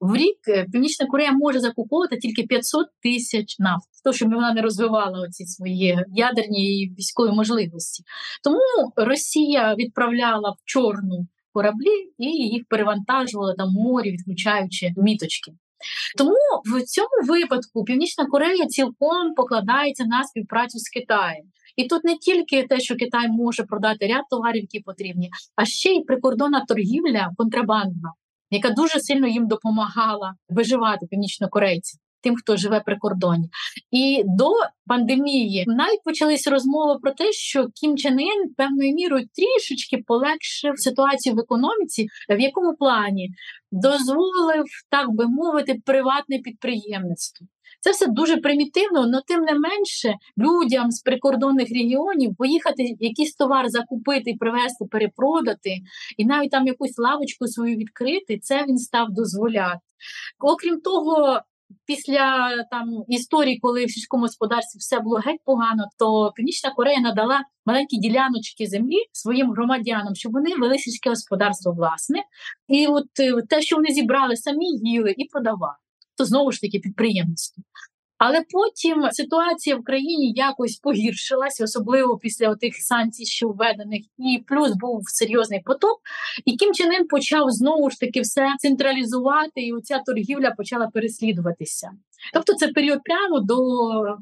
[0.00, 4.62] в рік е, Північна Корея може закуповувати тільки 500 тисяч нафт, то щоб вона не
[4.62, 8.04] розвивала оці свої ядерні і військові можливості.
[8.44, 15.52] Тому Росія відправляла в чорну кораблі і їх перевантажувала там морі, відключаючи міточки.
[16.18, 21.44] Тому в цьому випадку Північна Корея цілком покладається на співпрацю з Китаєм.
[21.76, 25.88] І тут не тільки те, що Китай може продати ряд товарів, які потрібні, а ще
[25.88, 28.12] й прикордонна торгівля контрабандна
[28.50, 32.00] яка дуже сильно їм допомагала виживати північнокорейцям.
[32.22, 33.48] Тим, хто живе при кордоні,
[33.90, 34.50] і до
[34.86, 41.34] пандемії навіть почалися розмови про те, що Кім Чен Ін певною мірою трішечки полегшив ситуацію
[41.34, 43.30] в економіці, в якому плані
[43.72, 47.46] дозволив, так би мовити, приватне підприємництво.
[47.80, 53.68] Це все дуже примітивно, але тим не менше людям з прикордонних регіонів поїхати якийсь товар
[53.68, 55.70] закупити, привезти, перепродати,
[56.16, 59.80] і навіть там якусь лавочку свою відкрити, це він став дозволяти.
[60.40, 61.40] Окрім того,
[61.86, 67.40] після там історії, коли в сільському господарстві все було геть погано, то Північна Корея надала
[67.66, 72.18] маленькі діляночки землі своїм громадянам, щоб вони вели сільське господарство власне,
[72.68, 75.85] і от е, те, що вони зібрали, самі їли і продавали.
[76.18, 77.62] То знову ж таки підприємництво.
[78.18, 84.72] Але потім ситуація в країні якось погіршилась, особливо після тих санкцій, що введених, і плюс
[84.72, 85.98] був серйозний потоп.
[86.44, 91.90] І Кім Чен Ын почав знову ж таки все централізувати, і оця торгівля почала переслідуватися.
[92.34, 93.56] Тобто це період прямо до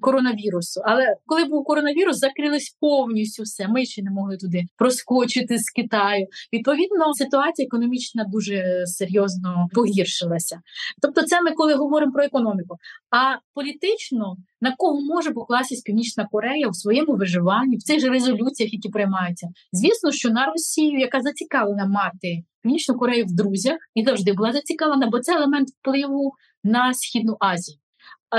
[0.00, 0.80] коронавірусу.
[0.85, 3.68] Але коли був коронавірус, закрились повністю все.
[3.68, 6.26] Ми ще не могли туди проскочити з Китаю.
[6.52, 10.61] Відповідно, ситуація економічна дуже серйозно погіршилася.
[11.02, 12.76] Тобто, це ми коли говоримо про економіку.
[13.11, 18.72] А політично на кого може покластись Північна Корея в своєму виживанні, в цих же резолюціях,
[18.72, 24.33] які приймаються, звісно, що на Росію, яка зацікавлена мати Північну Корею в друзях, і завжди
[24.33, 26.33] була зацікавлена, бо це елемент впливу
[26.64, 27.78] на східну Азію.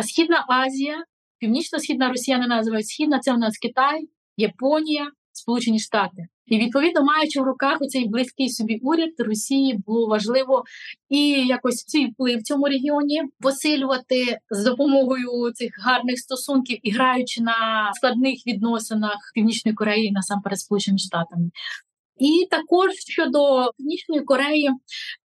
[0.03, 1.03] Східна Азія,
[1.39, 6.27] Північно-Східна Росія не називають Східна, це у нас Китай, Японія, Сполучені Штати.
[6.47, 10.63] І відповідно, маючи в руках оцей близький собі уряд Росії, було важливо
[11.10, 17.41] і якось свій вплив в цьому регіоні посилювати з допомогою цих гарних стосунків і граючи
[17.41, 21.49] на складних відносинах Північної Кореї насамперед Сполученими Штатами.
[22.17, 24.69] І також щодо Північної Кореї,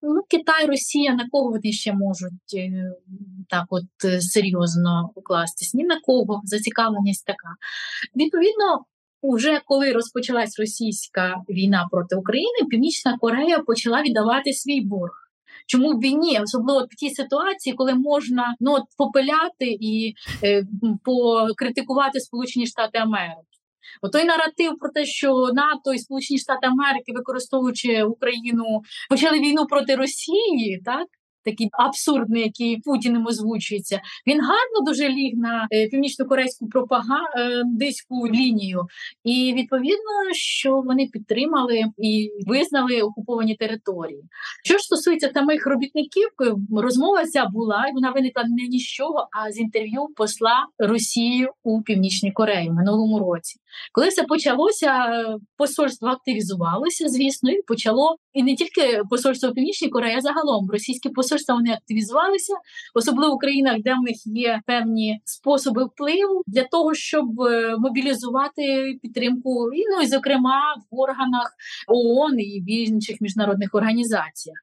[0.03, 2.93] ну Китай, Росія на кого вони ще можуть е,
[3.49, 5.75] так, от е, серйозно укластись?
[5.75, 7.49] Ні на кого зацікавленість така.
[8.17, 8.85] Відповідно,
[9.23, 15.13] уже коли розпочалась російська війна проти України, Північна Корея почала віддавати свій борг.
[15.67, 20.65] Чому в війні, особливо в тій ситуації, коли можна ну попиляти і е,
[21.05, 23.58] покритикувати Сполучені Штати Америки?
[24.03, 28.65] Отой наратив про те, що НАТО і Сполучені Штати Америки, використовуючи Україну,
[29.11, 31.07] почали війну проти Росії, так
[31.51, 38.87] такий абсурдний, який Путіним озвучується, він гарно дуже ліг на е, північно-корейську пропагандистську е, лінію,
[39.25, 44.23] і відповідно, що вони підтримали і визнали окуповані території.
[44.65, 48.87] Що ж стосується самих робітників, е, розмова ця була і вона виникла не ні з
[48.87, 53.61] чого, а з інтерв'ю посла Росії у Північній Кореї минулому році.
[53.93, 54.91] Коли все почалося,
[55.57, 61.55] посольство активізувалося, звісно, і почало і не тільки посольство Північної Кореї, а загалом російські посольства
[61.55, 62.55] вони активізувалися,
[62.95, 68.63] особливо в країнах, де в них є певні способи впливу для того, щоб е, мобілізувати
[69.03, 71.51] підтримку, і ну і зокрема в органах
[71.89, 74.57] ООН і в інших міжнародних організаціях.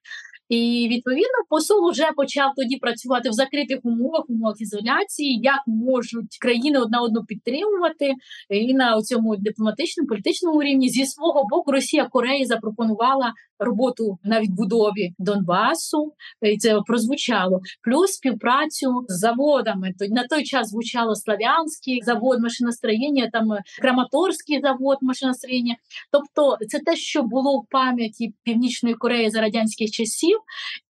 [0.49, 6.79] І відповідно посол вже почав тоді працювати в закритих умовах, умовах ізоляції, як можуть країни
[6.79, 8.13] одна одну підтримувати
[8.49, 10.89] і на цьому дипломатичному політичному рівні.
[10.89, 16.13] Зі свого боку Росія Кореї запропонувала роботу на відбудові Донбасу.
[16.41, 19.93] І Це прозвучало плюс співпрацю з заводами.
[20.09, 23.47] на той час звучало Славянський завод машиностроєння, там
[23.81, 25.75] Краматорський завод машиностроєння.
[26.11, 30.37] Тобто, це те, що було в пам'яті Північної Кореї за радянських часів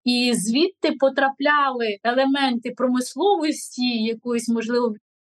[0.03, 4.93] і звідти потрапляли елементи промисловості, якоїсь можливо.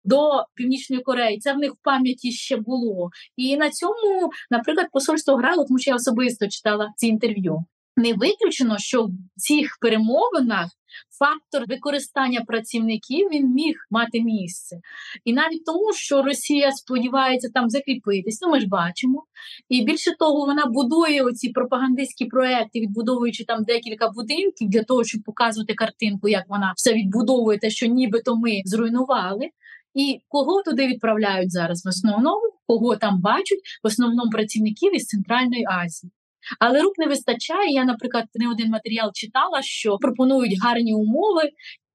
[0.07, 5.37] До північної Кореї це в них в пам'яті ще було, і на цьому, наприклад, посольство
[5.37, 7.64] грало, тому що я особисто читала ці інтерв'ю.
[7.97, 10.71] Не виключено, що в цих перемовинах
[11.19, 14.77] фактор використання працівників він міг мати місце.
[15.25, 19.25] І навіть тому, що Росія сподівається там закріпитись, ну ми ж бачимо.
[19.69, 25.23] І більше того, вона будує оці пропагандистські проекти, відбудовуючи там декілька будинків для того, щоб
[25.23, 29.51] показувати картинку, як вона все відбудовує, те, що нібито ми зруйнували.
[29.96, 35.64] І кого туди відправляють зараз в основному, кого там бачать, в основному працівників із Центральної
[35.85, 36.12] Азії.
[36.61, 37.72] Але рук не вистачає.
[37.72, 41.42] Я, наприклад, не один матеріал читала, що пропонують гарні умови.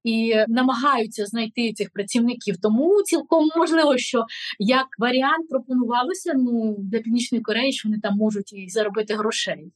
[0.04, 4.24] І намагаються знайти цих працівників, тому цілком можливо, що
[4.58, 9.72] як варіант пропонувалося ну для північної Кореї, що вони там можуть і заробити грошей.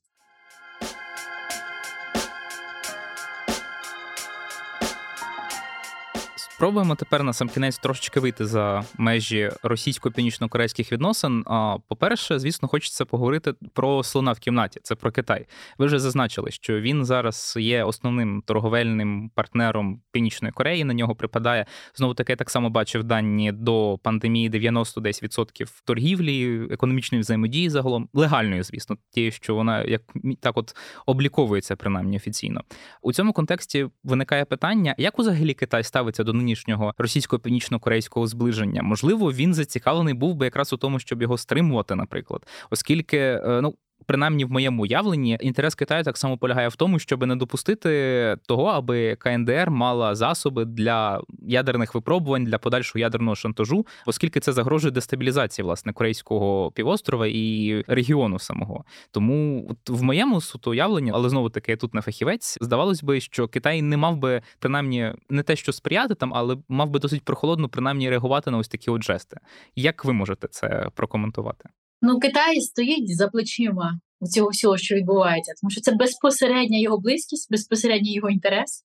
[6.57, 11.45] Спробуємо тепер на сам кінець трошечки вийти за межі російсько-північно-корейських відносин.
[11.89, 14.81] По-перше, звісно, хочеться поговорити про слона в кімнаті.
[14.83, 15.47] Це про Китай.
[15.79, 20.85] Ви вже зазначили, що він зараз є основним торговельним партнером Північної Кореї.
[20.85, 25.83] На нього припадає знову таки я так само бачив дані до пандемії 90 десь відсотків
[25.85, 30.03] торгівлі, економічної взаємодії загалом легальної, звісно, тією, що вона як
[30.41, 30.77] так, от
[31.07, 32.61] обліковується принаймні офіційно.
[33.03, 38.83] У цьому контексті виникає питання, як взагалі Китай ставиться до нинішнього російсько північно-корейського зближення.
[38.83, 43.75] Можливо, він зацікавлений був би якраз у тому, щоб його стримувати, наприклад, оскільки е, ну
[44.07, 48.67] принаймні в моєму уявленні, інтерес Китаю так само полягає в тому, щоб не допустити того,
[48.67, 55.65] аби КНДР мала засоби для ядерних випробувань для подальшого ядерного шантажу, оскільки це загрожує дестабілізації
[55.65, 58.85] власне корейського півострова і регіону самого.
[59.11, 63.21] Тому от в моєму суто уявленні, але знову таки я тут не фахівець, здавалось би,
[63.21, 67.25] що Китай не мав би принаймні не те, що сприяти там, але мав би досить
[67.25, 69.37] прохолодно, принаймні реагувати на ось такі от жести.
[69.77, 71.69] Як ви можете це прокоментувати?
[72.03, 76.99] Ну, Китай стоїть за плечима у цього всього, що відбувається, тому що це безпосередня його
[76.99, 78.85] близькість, безпосередній його інтерес.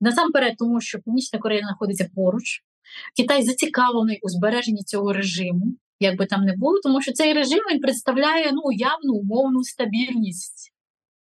[0.00, 2.62] Насамперед, тому що Північна Корея знаходиться поруч.
[3.16, 5.66] Китай зацікавлений у збереженні цього режиму,
[6.00, 10.72] як би там не було, тому що цей режим він представляє ну, явну умовну стабільність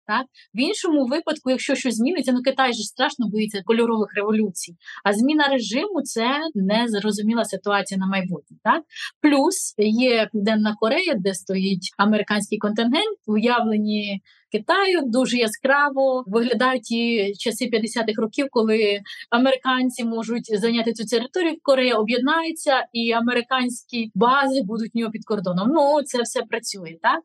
[0.07, 0.27] так?
[0.55, 5.49] В іншому випадку, якщо щось зміниться, ну Китай же страшно боїться кольорових революцій, а зміна
[5.49, 8.57] режиму це незрозуміла ситуація на майбутнє.
[8.65, 8.83] Так?
[9.21, 14.21] Плюс є Південна Корея, де стоїть американський контингент, уявлені
[14.53, 21.57] Китаю дуже яскраво виглядають ті часи 50-х років, коли американці можуть зайняти цю територію.
[21.63, 25.69] Корея об'єднається, і американські бази будуть в нього під кордоном.
[25.69, 27.21] Ну це все працює так.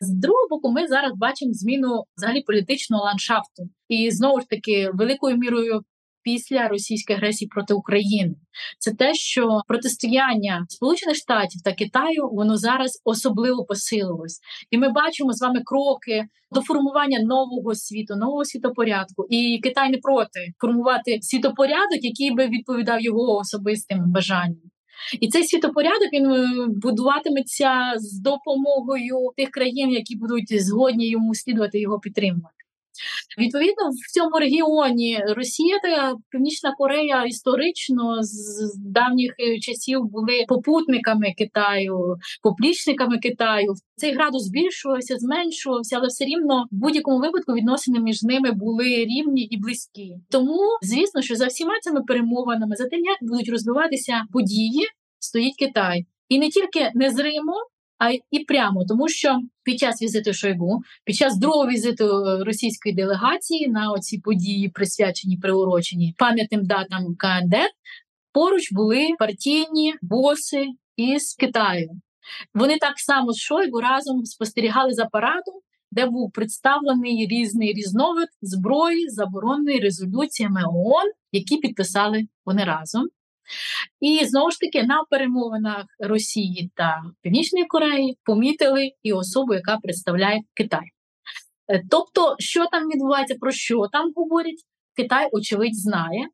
[0.00, 5.36] З другого боку, ми зараз бачимо зміну взагалі політичного ландшафту, і знову ж таки великою
[5.36, 5.82] мірою
[6.24, 8.34] після російської агресії проти України.
[8.78, 15.32] Це те, що протистояння Сполучених Штатів та Китаю воно зараз особливо посилилось, і ми бачимо
[15.32, 19.26] з вами кроки до формування нового світу, нового світопорядку.
[19.30, 24.70] І Китай не проти формувати світопорядок, який би відповідав його особистим бажанням.
[25.20, 31.80] І цей світопорядок він е, будуватиметься з допомогою тих країн, які будуть згодні йому слідувати
[31.80, 32.63] його підтримувати.
[33.38, 41.26] Відповідно, в цьому регіоні Росія та Північна Корея історично з давніх е, часів були попутниками
[41.38, 43.74] Китаю, поплічниками Китаю.
[43.96, 49.42] Цей градус збільшувався, зменшувався, але все рівно в будь-якому випадку відносини між ними були рівні
[49.42, 50.14] і близькі.
[50.30, 54.88] Тому, звісно, що за всіма цими перемовинами, за тим, як будуть розвиватися події,
[55.18, 57.54] стоїть Китай, і не тільки незримо
[57.98, 62.94] а і прямо, тому що під час візиту Шойгу, під час другого візиту е, російської
[62.94, 67.68] делегації на оці події, присвячені приурочені пам'ятним датам КНДР,
[68.32, 70.66] поруч були партійні боси
[70.96, 71.90] із Китаю.
[72.54, 75.54] Вони так само з Шойгу разом спостерігали за парадом,
[75.90, 83.04] де був представлений різний різновид зброї, заборонений резолюціями ООН, які підписали вони разом.
[84.00, 90.40] І знову ж таки на перемовинах Росії та Північної Кореї помітили і особу, яка представляє
[90.54, 90.84] Китай.
[91.68, 94.64] Е, тобто, що там відбувається, про що там говорять,
[94.96, 96.28] Китай, очевидь, знає.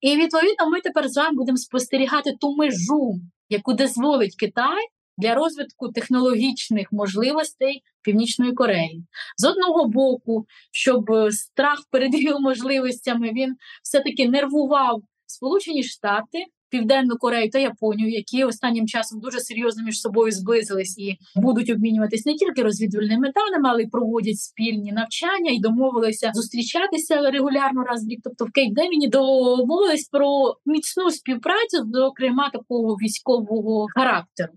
[0.00, 3.14] І відповідно, ми тепер з вами будемо спостерігати ту межу,
[3.48, 4.86] яку дозволить Китай
[5.18, 9.04] для розвитку технологічних можливостей Північної Кореї.
[9.36, 16.44] З одного боку, щоб е, страх перед його можливостями він все-таки нервував Сполучені Штати.
[16.70, 22.26] Південну Корею та Японію, які останнім часом дуже серйозно між собою зблизились і будуть обмінюватись
[22.26, 28.08] не тільки розвідувальними даними, але й проводять спільні навчання і домовилися зустрічатися регулярно раз в
[28.08, 28.20] рік.
[28.24, 34.52] Тобто в Кейп-Девіні домовились про міцну співпрацю, зокрема такого військового характеру.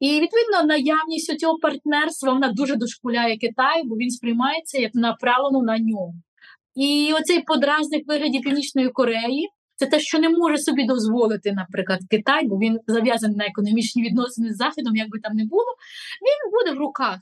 [0.00, 5.78] І відповідно наявність цього партнерства вона дуже дошкуляє Китаю, бо він сприймається як направлено на
[5.78, 6.14] нього.
[6.74, 12.46] І оцей подразник вигляді Північної Кореї це те, що не може собі дозволити, наприклад, Китай,
[12.46, 15.74] бо він зав'язаний на економічні відносини з Заходом, як би там не було,
[16.26, 17.18] він буде в руках.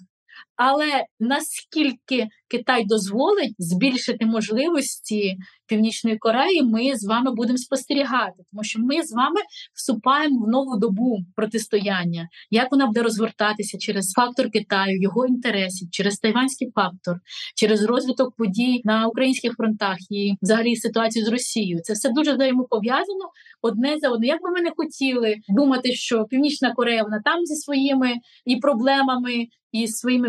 [0.56, 5.36] Але наскільки Китай дозволить збільшити можливості
[5.68, 9.40] Північної Кореї, ми з вами будемо спостерігати, тому що ми з вами
[9.74, 12.28] вступаємо в нову добу протистояння.
[12.50, 17.16] Як вона буде розгортатися через фактор Китаю, його інтересів, через тайванський фактор,
[17.56, 21.80] через розвиток подій на українських фронтах і взагалі ситуацію з Росією?
[21.82, 23.24] Це все дуже взаємопов'язано
[23.62, 24.26] одне за одне.
[24.26, 28.14] Як би ми не хотіли думати, що Північна Корея вона там зі своїми
[28.44, 30.28] і проблемами, і своїми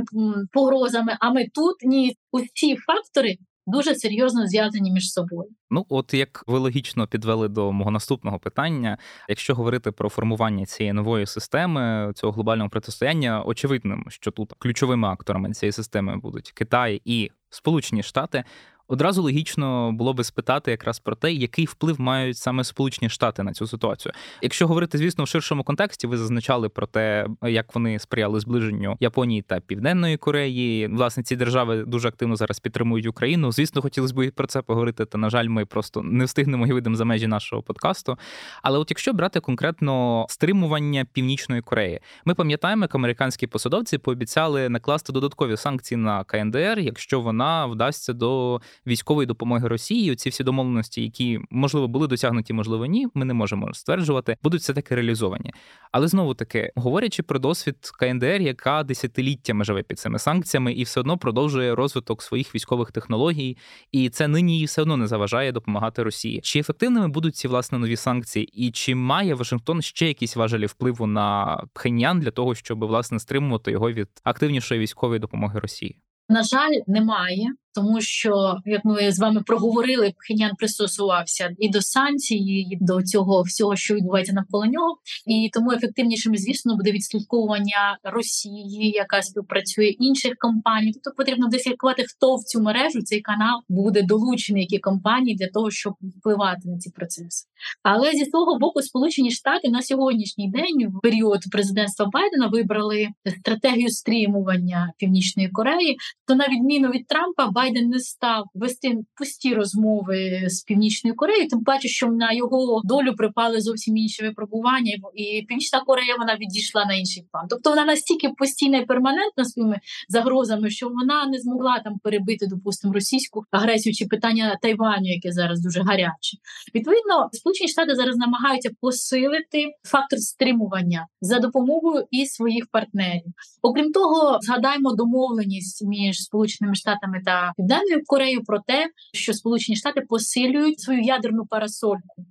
[0.52, 3.36] погрозами, а ми тут ні усі фактори
[3.68, 5.50] дуже серйозно зв'язані між собою.
[5.70, 8.98] Ну, от як ви логічно підвели до мого наступного питання,
[9.30, 15.52] якщо говорити про формування цієї нової системи, цього глобального протистояння, очевидним, що тут ключовими акторами
[15.52, 18.44] цієї системи будуть Китай і Сполучені Штати.
[18.90, 23.54] Одразу логічно було би спитати якраз про те, який вплив мають саме Сполучені Штати на
[23.54, 24.14] цю ситуацію.
[24.42, 29.42] Якщо говорити, звісно, в ширшому контексті, ви зазначали про те, як вони сприяли зближенню Японії
[29.42, 30.88] та Південної Кореї.
[30.88, 33.52] Власне, ці держави дуже активно зараз підтримують Україну.
[33.52, 35.06] Звісно, хотілося б про це поговорити.
[35.06, 38.18] Та на жаль, ми просто не встигнемо і видимо за межі нашого подкасту.
[38.64, 45.14] Але от якщо брати конкретно стримування Північної Кореї, ми пам'ятаємо, як американські посадовці пообіцяли накласти
[45.14, 50.16] додаткові санкції на КНДР, якщо вона вдасться до військової допомоги Росії.
[50.16, 53.08] Ці всі домовленості, які можливо були досягнуті, можливо, ні.
[53.14, 55.54] Ми не можемо стверджувати, будуть все таки реалізовані.
[55.92, 61.00] Але знову таки, говорячи про досвід КНДР, яка десятиліттями живе під цими санкціями, і все
[61.00, 63.58] одно продовжує розвиток своїх військових технологій,
[63.92, 66.40] і це нині їй все одно не заважає допомагати Росії.
[66.44, 71.08] Чи ефективними будуть ці власне нові санкції, і чи має Вашингтон ще якісь важелі впливу
[71.08, 76.00] на Пхеньян для того, щоб власне стримувати його від активнішої військової допомоги Росії?
[76.30, 77.48] На жаль, немає
[77.78, 83.42] тому що як ми з вами проговорили, Пхенян пристосувався і до санкцій, і до цього
[83.42, 90.34] всього, що відбувається навколо нього, і тому ефективнішим, звісно, буде відслідковування Росії, яка співпрацює інших
[90.38, 90.92] компаній.
[90.94, 95.72] Тобто потрібно дефікувати, хто в цю мережу цей канал буде долучений, які компанії для того,
[95.72, 97.48] щоб впливати на ці процеси.
[97.84, 103.08] Але зі свого боку, Сполучені Штати на сьогоднішній день, в період президентства Байдена, вибрали
[103.40, 105.98] стратегію стримування Північної Кореї.
[106.28, 111.48] То на відміну від Трампа, Байден Байден не став вести пусті розмови з північною Кореєю,
[111.48, 116.86] тим паче, що на його долю припали зовсім інші випробування, і Північна Корея вона відійшла
[116.86, 117.46] на інший план.
[117.50, 122.94] Тобто вона настільки постійна і перманентна своїми загрозами, що вона не змогла там перебити, допустимо,
[122.94, 126.38] російську агресію чи питання Тайваню, яке зараз дуже гаряче.
[126.76, 133.34] Відповідно, Сполучені Штати зараз намагаються посилити фактор стримування за допомогою і своїх партнерів.
[133.62, 140.02] Окрім того, згадаємо домовленість між Сполученими Штатами та Південною Кореєю про те, що Сполучені Штати
[140.02, 142.26] посилюють свою ядерну парасольку.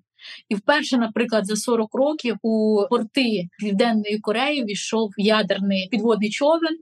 [0.49, 6.79] І вперше, наприклад, за 40 років у порти Південної Кореї війшов ядерний підводний човен,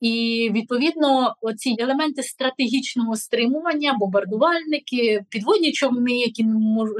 [0.00, 6.44] і відповідно ці елементи стратегічного стримування, бомбардувальники, підводні човни, які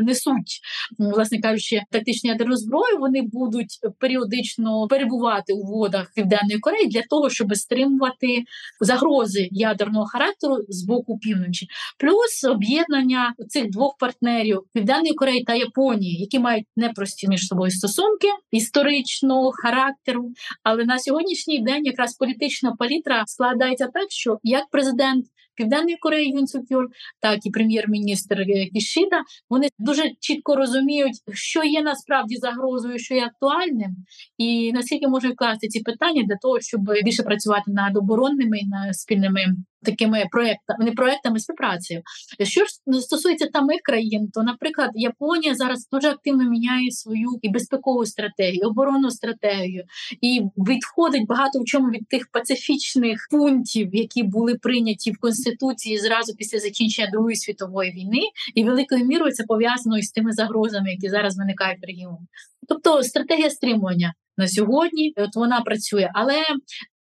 [0.01, 0.61] несуть,
[0.99, 7.31] власне кажучи, тактичні ядерну зброю, вони будуть періодично перебувати у водах Південної Кореї для того,
[7.31, 8.45] щоб стримувати
[8.81, 11.67] загрози ядерного характеру з боку півночі,
[11.99, 18.29] плюс об'єднання цих двох партнерів Південної Кореї та Японії, які мають непрості між собою стосунки
[18.51, 20.33] історичного характеру.
[20.63, 26.47] Але на сьогоднішній день якраз політична палітра складається так, що як президент Південної Кореї Юн
[26.47, 26.87] Сукюль,
[27.21, 33.97] так і прем'єр-міністр Кішіда, вони дуже чітко розуміють, що є насправді загрозою, що є актуальним,
[34.39, 38.97] і наскільки можуть вкласти ці питання для того, щоб більше працювати над оборонними і над
[38.97, 39.47] спільними
[39.83, 42.03] такими проектами, не проектами співпраці.
[42.43, 42.71] Що ж
[43.01, 49.11] стосується самих країн, то, наприклад, Японія зараз дуже активно міняє свою і безпекову стратегію, оборонну
[49.11, 49.85] стратегію,
[50.21, 56.35] і відходить багато в чому від тих пацифічних пунктів, які були прийняті в конституції зразу
[56.35, 58.23] після закінчення Другої світової війни,
[58.55, 62.27] і великою мірою це пов'язано із тими загрозами, які зараз виникають в регіоні.
[62.69, 64.15] Тобто стратегія стримування.
[64.37, 66.43] На сьогодні от вона працює, але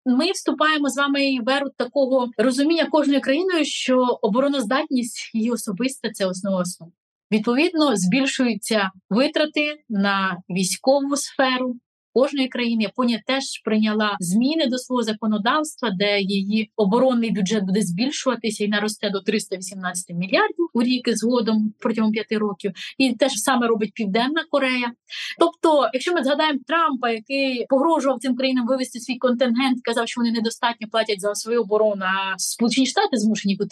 [0.06, 6.26] ми вступаємо з вами в еру такого розуміння кожною країною, що обороноздатність її особиста це
[6.26, 6.90] основа основ.
[7.32, 11.74] Відповідно, збільшуються витрати на військову сферу,
[12.16, 12.82] кожної країни.
[12.82, 19.10] Японія теж прийняла зміни до свого законодавства, де її оборонний бюджет буде збільшуватися і наросте
[19.10, 22.72] до 318 мільярдів у рік згодом протягом п'яти років.
[22.98, 24.92] І теж саме робить Південна Корея.
[25.38, 30.32] Тобто, якщо ми згадаємо Трампа, який погрожував цим країнам вивести свій контингент, казав, що вони
[30.32, 33.68] недостатньо платять за свою оборону, а Сполучені Штати змушені їх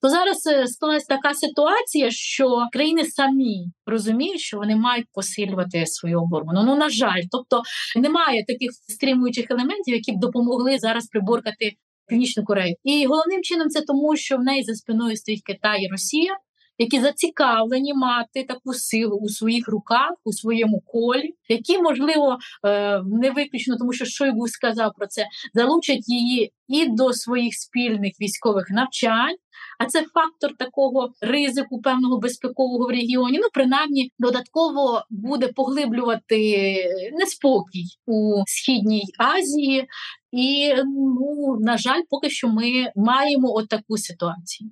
[0.00, 6.20] то зараз е, склалась така ситуація, що країни самі розуміють, що вони мають посилювати свою
[6.20, 6.62] оборону.
[6.66, 7.62] Ну на жаль, тобто
[7.96, 11.72] немає таких стримуючих елементів, які б допомогли зараз приборкати
[12.08, 12.74] Північну Корею.
[12.84, 16.36] І головним чином це тому, що в неї за спиною стоїть Китай і Росія,
[16.82, 23.30] які зацікавлені мати таку силу у своїх руках, у своєму колі, які можливо е, не
[23.30, 29.36] виключно, тому що Шойгу сказав про це, залучать її і до своїх спільних військових навчань.
[29.78, 33.38] А це фактор такого ризику певного безпекового в регіоні.
[33.42, 36.74] Ну, принаймні, додатково буде поглиблювати
[37.12, 39.88] неспокій у східній Азії,
[40.32, 44.70] і ну на жаль, поки що ми маємо отаку ситуацію.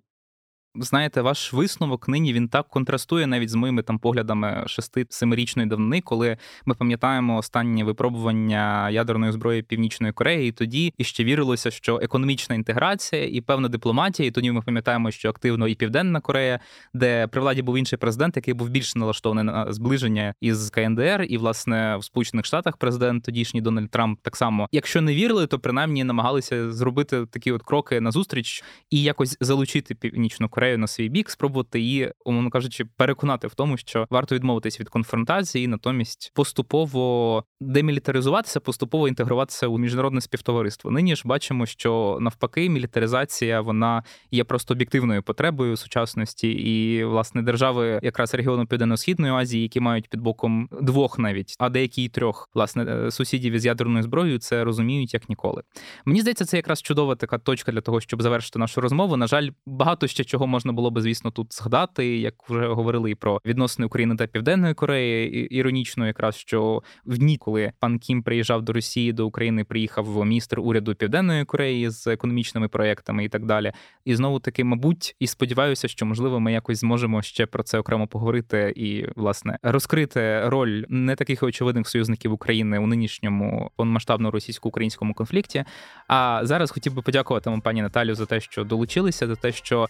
[0.75, 6.37] Знаєте, ваш висновок нині він так контрастує навіть з моїми там поглядами шести-семирічної давнини, коли
[6.67, 10.49] ми пам'ятаємо останнє випробування ядерної зброї Північної Кореї.
[10.49, 14.29] І тоді іще вірилося, що економічна інтеграція і певна дипломатія.
[14.29, 16.61] І тоді ми пам'ятаємо, що активно і Південна Корея,
[16.95, 21.39] де при владі був інший президент, який був більш налаштований на зближення із КНДР, і
[21.39, 26.05] власне в Сполучених Штатах президент тодішній Дональд Трамп так само, якщо не вірили, то принаймні
[26.05, 31.31] намагалися зробити такі от кроки на зустріч і якось залучити північну Корею на свій бік,
[31.31, 37.45] спробувати її, умовно кажучи, переконати в тому, що варто відмовитись від конфронтації, і натомість поступово
[37.61, 40.91] демілітаризуватися, поступово інтегруватися у міжнародне співтовариство.
[40.91, 48.01] Нині ж бачимо, що навпаки, мілітаризація вона є просто об'єктивною потребою сучасності, і власне держави,
[48.03, 52.85] якраз регіону Південно-Східної Азії, які мають під боком двох навіть, а деякі й трьох власне
[52.85, 55.63] е, сусідів із ядерною зброєю, це розуміють як ніколи.
[56.05, 59.17] Мені здається, це якраз чудова така точка для того, щоб завершити нашу розмову.
[59.17, 63.15] На жаль, багато ще чого можна було би, звісно, тут згадати, як вже говорили і
[63.15, 65.47] про відносини України та Південної Кореї.
[65.47, 70.61] Іронічно, якраз що в дні, коли пан Кім приїжджав до Росії, до України приїхав міністр
[70.61, 73.73] уряду Південної Кореї з економічними проектами і так далі.
[74.05, 78.07] І знову таки, мабуть, і сподіваюся, що можливо ми якось зможемо ще про це окремо
[78.07, 85.65] поговорити і власне розкрити роль не таких очевидних союзників України у нинішньому повномасштабно російсько-українському конфлікті.
[86.09, 89.87] А зараз хотів би подякувати вам, пані Наталю, за те, що долучилися, за те, що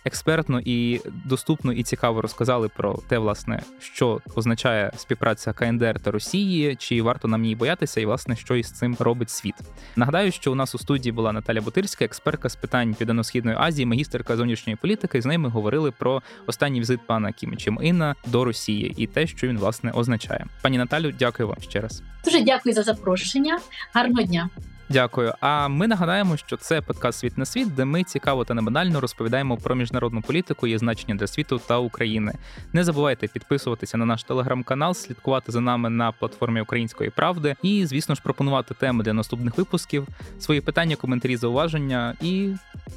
[0.51, 6.77] експертно і доступно і цікаво розказали про те, власне, що означає співпраця КНДР та Росії,
[6.77, 9.55] чи варто нам її боятися, і власне що із цим робить світ.
[9.97, 14.37] Нагадаю, що у нас у студії була Наталя Бутирська, експертка з питань Південно-Східної Азії, магістерка
[14.37, 15.23] зовнішньої політики.
[15.23, 19.49] З ними говорили про останній візит пана Кім Чим Іна до Росії і те, що
[19.49, 20.47] він власне означає.
[20.63, 22.03] Пані Наталю, дякую вам ще раз.
[22.25, 23.59] Дуже дякую за запрошення.
[23.95, 24.51] Гарного дня.
[24.93, 25.33] Дякую.
[25.41, 29.57] А ми нагадаємо, що це подкаст Світ на світ, де ми цікаво та небанально розповідаємо
[29.57, 32.33] про міжнародну політику, її значення для світу та України.
[32.73, 38.15] Не забувайте підписуватися на наш телеграм-канал, слідкувати за нами на платформі Української правди і, звісно
[38.15, 40.07] ж, пропонувати теми для наступних випусків,
[40.39, 42.51] свої питання, коментарі, зауваження і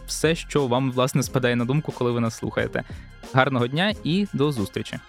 [0.07, 2.83] все, що вам власне спадає на думку, коли ви нас слухаєте.
[3.33, 4.99] Гарного дня і до зустрічі!